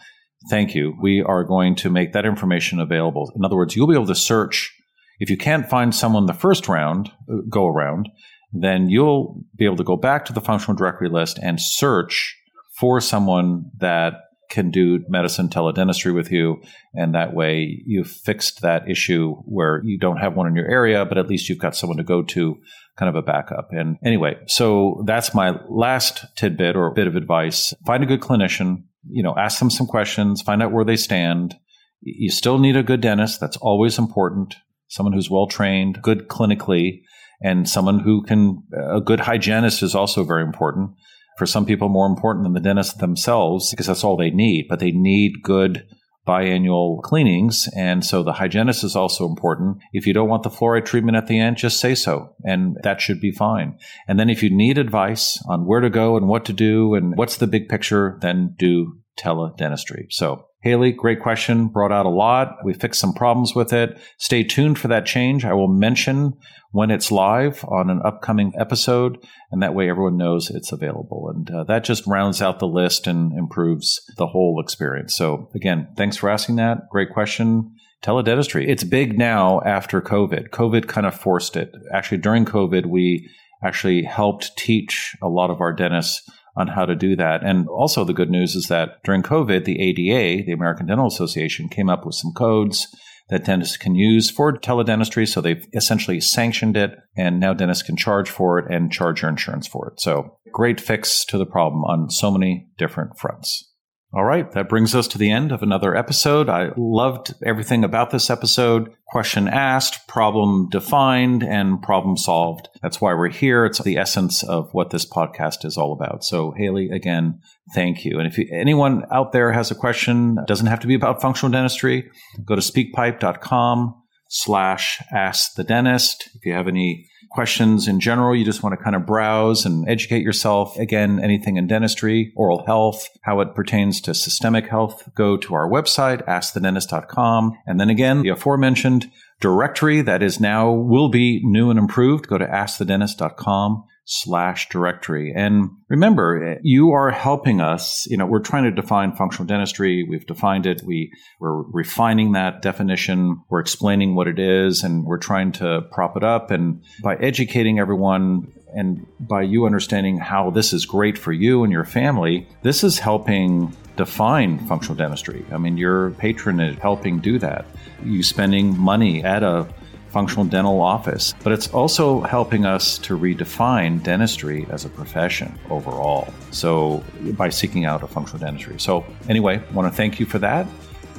Thank 0.50 0.76
you. 0.76 0.96
We 1.02 1.22
are 1.22 1.44
going 1.44 1.76
to 1.76 1.90
make 1.90 2.14
that 2.14 2.26
information 2.26 2.80
available. 2.80 3.32
In 3.36 3.46
other 3.46 3.56
words, 3.56 3.76
you'll 3.76 3.88
be 3.88 3.96
able 3.96 4.06
to 4.08 4.16
search. 4.16 4.76
If 5.20 5.30
you 5.30 5.38
can't 5.38 5.70
find 5.70 5.96
someone 5.96 6.26
the 6.26 6.34
first 6.34 6.68
round, 6.68 7.12
uh, 7.32 7.38
go 7.50 7.68
around, 7.68 8.10
then 8.52 8.90
you'll 8.90 9.44
be 9.56 9.66
able 9.66 9.78
to 9.78 9.84
go 9.84 9.96
back 9.96 10.26
to 10.26 10.34
the 10.34 10.42
functional 10.42 10.78
directory 10.78 11.10
list 11.10 11.40
and 11.42 11.60
search 11.60 12.38
for 12.78 13.00
someone 13.00 13.72
that 13.78 14.14
can 14.56 14.72
do 14.72 15.04
medicine 15.10 15.50
teledentistry 15.50 16.16
with 16.16 16.32
you. 16.32 16.62
And 16.94 17.14
that 17.14 17.34
way 17.34 17.84
you've 17.86 18.10
fixed 18.10 18.62
that 18.62 18.90
issue 18.90 19.36
where 19.44 19.82
you 19.84 20.00
don't 20.00 20.18
have 20.18 20.36
one 20.36 20.48
in 20.48 20.56
your 20.56 20.72
area, 20.72 21.04
but 21.04 21.18
at 21.18 21.28
least 21.28 21.50
you've 21.50 21.60
got 21.60 21.76
someone 21.76 21.98
to 21.98 22.04
go 22.04 22.24
to 22.24 22.56
kind 22.98 23.10
of 23.10 23.16
a 23.16 23.22
backup. 23.22 23.68
And 23.72 23.98
anyway, 24.04 24.38
so 24.48 25.04
that's 25.06 25.36
my 25.36 25.60
last 25.68 26.26
tidbit 26.38 26.78
or 26.78 26.90
bit 26.94 27.06
of 27.08 27.18
advice. 27.18 27.74
Find 27.86 28.02
a 28.02 28.08
good 28.08 28.22
clinician, 28.22 28.84
you 29.10 29.22
know, 29.22 29.36
ask 29.38 29.60
them 29.60 29.70
some 29.70 29.88
questions, 29.88 30.42
find 30.42 30.64
out 30.64 30.72
where 30.72 30.86
they 30.86 30.96
stand. 30.96 31.56
You 32.00 32.32
still 32.32 32.58
need 32.58 32.78
a 32.78 32.84
good 32.84 33.02
dentist. 33.02 33.42
That's 33.42 33.58
always 33.58 34.00
important. 34.00 34.56
Someone 34.88 35.12
who's 35.12 35.30
well 35.30 35.48
trained, 35.48 36.02
good 36.02 36.30
clinically, 36.30 37.02
and 37.42 37.68
someone 37.68 38.00
who 38.00 38.24
can, 38.24 38.64
a 38.74 39.02
good 39.02 39.20
hygienist 39.20 39.84
is 39.84 39.96
also 39.96 40.24
very 40.24 40.44
important. 40.44 40.92
For 41.38 41.46
some 41.46 41.66
people, 41.66 41.90
more 41.90 42.08
important 42.08 42.44
than 42.44 42.54
the 42.54 42.60
dentist 42.60 43.00
themselves, 43.00 43.72
because 43.72 43.88
that's 43.88 44.04
all 44.04 44.18
they 44.18 44.32
need, 44.32 44.68
but 44.70 44.80
they 44.80 44.92
need 44.92 45.44
good 45.44 45.86
biannual 46.28 47.02
cleanings. 47.02 47.70
And 47.76 48.04
so 48.04 48.24
the 48.24 48.34
hygienist 48.34 48.84
is 48.84 48.96
also 48.96 49.28
important. 49.28 49.78
If 49.94 50.08
you 50.08 50.14
don't 50.14 50.30
want 50.30 50.44
the 50.44 50.50
fluoride 50.50 50.86
treatment 50.86 51.18
at 51.18 51.28
the 51.28 51.40
end, 51.40 51.58
just 51.58 51.80
say 51.80 51.94
so. 51.94 52.34
And 52.44 52.78
that 52.84 53.02
should 53.02 53.20
be 53.20 53.32
fine. 53.32 53.78
And 54.08 54.20
then 54.20 54.30
if 54.30 54.42
you 54.42 54.50
need 54.50 54.78
advice 54.78 55.40
on 55.48 55.66
where 55.66 55.82
to 55.82 55.90
go 55.90 56.18
and 56.18 56.28
what 56.28 56.46
to 56.46 56.54
do 56.54 56.96
and 56.96 57.16
what's 57.16 57.38
the 57.38 57.48
big 57.48 57.70
picture, 57.70 58.18
then 58.22 58.56
do 58.58 58.98
teledentistry. 59.20 60.06
So 60.10 60.48
Haley, 60.66 60.94
great 60.94 61.22
question. 61.22 61.68
Brought 61.68 61.92
out 61.92 62.08
a 62.08 62.10
lot. 62.10 62.58
We 62.66 62.74
fixed 62.74 63.00
some 63.00 63.14
problems 63.14 63.54
with 63.54 63.72
it. 63.72 64.00
Stay 64.18 64.42
tuned 64.42 64.80
for 64.80 64.88
that 64.88 65.06
change. 65.06 65.46
I 65.46 65.54
will 65.54 65.68
mention 65.68 66.34
when 66.72 66.90
it's 66.90 67.12
live 67.12 67.64
on 67.66 67.92
an 67.92 68.02
upcoming 68.04 68.52
episode, 68.58 69.24
and 69.52 69.62
that 69.62 69.76
way 69.76 69.92
everyone 69.92 70.18
knows 70.18 70.50
it's 70.50 70.72
available. 70.72 71.32
And 71.32 71.52
uh, 71.52 71.66
that 71.66 71.84
just 71.84 72.08
rounds 72.08 72.42
out 72.42 72.58
the 72.58 72.68
list 72.68 73.06
and 73.06 73.32
improves 73.38 74.02
the 74.18 74.26
whole 74.26 74.60
experience. 74.60 75.16
So, 75.16 75.52
again, 75.54 75.88
thanks 75.96 76.18
for 76.18 76.32
asking 76.32 76.56
that. 76.56 76.90
Great 76.90 77.12
question. 77.14 77.76
Teledentistry. 78.04 78.68
It's 78.68 78.84
big 78.84 79.20
now 79.20 79.62
after 79.68 80.02
COVID. 80.02 80.50
COVID 80.50 80.88
kind 80.88 81.06
of 81.06 81.14
forced 81.14 81.56
it. 81.56 81.72
Actually, 81.94 82.18
during 82.18 82.44
COVID, 82.44 82.88
we 82.88 83.30
actually 83.64 84.02
helped 84.02 84.58
teach 84.58 85.16
a 85.22 85.30
lot 85.30 85.52
of 85.52 85.62
our 85.62 85.74
dentists 85.74 86.28
on 86.58 86.68
how 86.68 86.86
to 86.86 86.96
do 86.96 87.16
that. 87.16 87.44
And 87.44 87.68
also, 87.68 88.04
the 88.04 88.14
good 88.14 88.30
news 88.30 88.56
is 88.56 88.68
that 88.68 89.04
during 89.04 89.24
COVID, 89.24 89.66
the 89.66 89.80
ADA, 89.80 90.46
the 90.46 90.54
American 90.54 90.86
Dental 90.86 91.08
Association, 91.08 91.70
came 91.70 91.90
up 91.90 92.06
with 92.06 92.16
some 92.16 92.32
codes 92.34 92.88
that 93.30 93.46
dentists 93.46 93.78
can 93.78 93.96
use 93.96 94.30
for 94.30 94.54
teledentistry. 94.54 95.28
So 95.28 95.42
they've 95.42 95.66
essentially 95.74 96.22
sanctioned 96.22 96.78
it, 96.78 96.98
and 97.18 97.40
now 97.40 97.54
dentists 97.54 97.84
can 97.84 97.98
charge 97.98 98.30
for 98.30 98.60
it 98.60 98.72
and 98.72 98.92
charge 98.92 99.22
your 99.22 99.30
insurance 99.30 99.68
for 99.68 99.90
it. 99.90 100.00
So, 100.00 100.38
great 100.52 100.80
fix 100.80 101.26
to 101.26 101.38
the 101.38 101.46
problem 101.46 101.84
on 101.84 102.10
so 102.10 102.32
many 102.32 102.68
different 102.78 103.18
fronts. 103.18 103.72
All 104.16 104.24
right, 104.24 104.50
that 104.54 104.70
brings 104.70 104.96
us 104.96 105.10
to 105.10 105.18
the 105.18 105.30
end 105.30 105.52
of 105.52 105.62
another 105.62 105.94
episode. 105.94 106.48
I 106.48 106.70
loved 106.78 107.34
everything 107.46 107.84
about 107.84 108.12
this 108.12 108.30
episode. 108.30 108.96
Question 109.08 109.50
asked, 109.50 110.08
problem 110.08 110.70
defined, 110.70 111.44
and 111.44 111.82
problem 111.82 112.16
solved. 112.16 112.70
That's 112.82 113.02
why 113.02 113.14
we're 113.14 113.28
here. 113.28 113.66
It's 113.66 113.84
the 113.84 113.98
essence 113.98 114.42
of 114.42 114.74
what 114.74 114.92
this 114.92 115.06
podcast 115.06 115.66
is 115.66 115.78
all 115.78 115.92
about. 115.92 116.24
So, 116.24 116.52
Haley, 116.52 116.92
again, 116.92 117.42
thank 117.74 118.06
you. 118.06 118.18
And 118.18 118.26
if 118.26 118.38
you, 118.38 118.48
anyone 118.54 119.04
out 119.12 119.34
there 119.34 119.52
has 119.52 119.70
a 119.70 119.76
question, 119.76 120.38
doesn't 120.48 120.68
have 120.68 120.80
to 120.80 120.88
be 120.88 120.96
about 120.96 121.22
functional 121.22 121.52
dentistry, 121.52 122.10
go 122.46 122.56
to 122.56 122.62
speakpipe.com 122.62 124.02
slash 124.28 125.02
ask 125.12 125.56
the 125.56 125.64
dentist. 125.64 126.30
If 126.36 126.46
you 126.46 126.54
have 126.54 126.68
any 126.68 127.10
questions 127.32 127.88
in 127.88 128.00
general, 128.00 128.36
you 128.36 128.46
just 128.46 128.64
want 128.64 128.78
to 128.78 128.84
kind 128.84 128.96
of 128.96 129.06
browse 129.06 129.66
and 129.66 129.88
educate 129.90 130.24
yourself. 130.24 130.78
Again, 130.78 131.20
anything 131.22 131.58
in 131.58 131.68
dentistry, 131.68 132.32
oral 132.36 132.66
health, 132.66 133.10
how 133.24 133.42
it 133.42 133.56
pertains 133.56 134.00
to 134.02 134.14
systemic 134.14 134.68
health, 134.68 135.10
go 135.16 135.36
to 135.38 135.54
our 135.54 135.70
website, 135.70 136.26
askthedentist.com. 136.26 137.58
And 137.66 137.80
then 137.80 137.90
again, 137.90 138.22
the 138.22 138.30
aforementioned 138.30 139.12
directory 139.42 140.02
that 140.02 140.24
is 140.24 140.40
now 140.40 140.72
will 140.72 141.10
be 141.10 141.42
new 141.44 141.70
and 141.70 141.78
improved. 141.78 142.28
Go 142.28 142.38
to 142.38 142.46
askthedentist.com 142.46 143.84
slash 144.06 144.70
directory. 144.70 145.34
And 145.36 145.72
remember, 145.90 146.60
you 146.62 146.92
are 146.92 147.10
helping 147.10 147.60
us. 147.60 148.06
You 148.08 148.18
know, 148.18 148.26
we're 148.26 148.40
trying 148.40 148.64
to 148.64 148.72
define 148.72 149.16
functional 149.16 149.48
dentistry. 149.48 150.06
We've 150.08 150.26
defined 150.26 150.68
it. 150.68 150.84
We, 150.86 151.12
we're 151.40 151.64
refining 151.64 152.34
that 152.34 152.62
definition. 152.62 153.42
We're 153.50 153.60
explaining 153.60 154.16
what 154.16 154.28
it 154.28 154.40
is 154.40 154.84
and 154.84 155.06
we're 155.06 155.18
trying 155.18 155.52
to 155.54 155.82
prop 155.92 156.16
it 156.16 156.24
up. 156.24 156.52
And 156.52 156.84
by 157.02 157.16
educating 157.16 157.80
everyone 157.80 158.54
and 158.76 159.06
by 159.20 159.42
you 159.42 159.66
understanding 159.66 160.18
how 160.18 160.52
this 160.52 160.72
is 160.72 160.86
great 160.86 161.18
for 161.18 161.32
you 161.32 161.64
and 161.64 161.72
your 161.72 161.86
family, 161.86 162.48
this 162.62 162.84
is 162.84 163.00
helping 163.00 163.76
define 163.96 164.60
functional 164.68 164.96
dentistry. 164.96 165.46
I 165.52 165.58
mean, 165.58 165.78
your 165.78 166.12
patron 166.12 166.60
is 166.60 166.78
helping 166.78 167.20
do 167.20 167.40
that. 167.40 167.66
You 168.04 168.22
spending 168.22 168.78
money 168.78 169.24
at 169.24 169.42
a 169.42 169.68
functional 170.16 170.46
dental 170.46 170.80
office, 170.80 171.34
but 171.44 171.52
it's 171.52 171.68
also 171.74 172.22
helping 172.22 172.66
us 172.66 172.98
to 173.00 173.20
redefine 173.20 174.02
dentistry 174.02 174.66
as 174.70 174.86
a 174.86 174.90
profession 174.90 175.60
overall. 175.70 176.34
So, 176.52 177.04
by 177.34 177.50
seeking 177.50 177.84
out 177.84 178.02
a 178.02 178.08
functional 178.08 178.40
dentistry. 178.40 178.80
So, 178.80 179.06
anyway, 179.28 179.62
I 179.70 179.74
want 179.74 179.92
to 179.92 179.94
thank 179.94 180.18
you 180.18 180.26
for 180.26 180.40
that. 180.40 180.68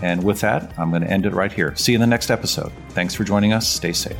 And 0.01 0.25
with 0.25 0.41
that, 0.41 0.73
I'm 0.79 0.89
going 0.89 1.03
to 1.03 1.11
end 1.11 1.27
it 1.27 1.35
right 1.35 1.53
here. 1.53 1.77
See 1.77 1.93
you 1.93 1.97
in 1.97 2.01
the 2.01 2.07
next 2.07 2.31
episode. 2.31 2.73
Thanks 2.89 3.15
for 3.15 3.23
joining 3.23 3.53
us. 3.53 3.69
Stay 3.69 3.93
safe. 3.93 4.17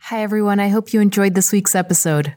Hi, 0.00 0.22
everyone. 0.22 0.60
I 0.60 0.68
hope 0.68 0.92
you 0.92 1.00
enjoyed 1.00 1.34
this 1.34 1.52
week's 1.52 1.74
episode. 1.74 2.36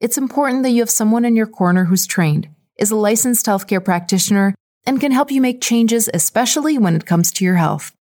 It's 0.00 0.16
important 0.16 0.62
that 0.62 0.70
you 0.70 0.80
have 0.80 0.90
someone 0.90 1.24
in 1.24 1.34
your 1.34 1.48
corner 1.48 1.86
who's 1.86 2.06
trained, 2.06 2.48
is 2.76 2.92
a 2.92 2.96
licensed 2.96 3.46
healthcare 3.46 3.84
practitioner, 3.84 4.54
and 4.86 5.00
can 5.00 5.10
help 5.10 5.32
you 5.32 5.40
make 5.40 5.60
changes, 5.60 6.08
especially 6.14 6.78
when 6.78 6.94
it 6.94 7.04
comes 7.04 7.32
to 7.32 7.44
your 7.44 7.56
health. 7.56 7.92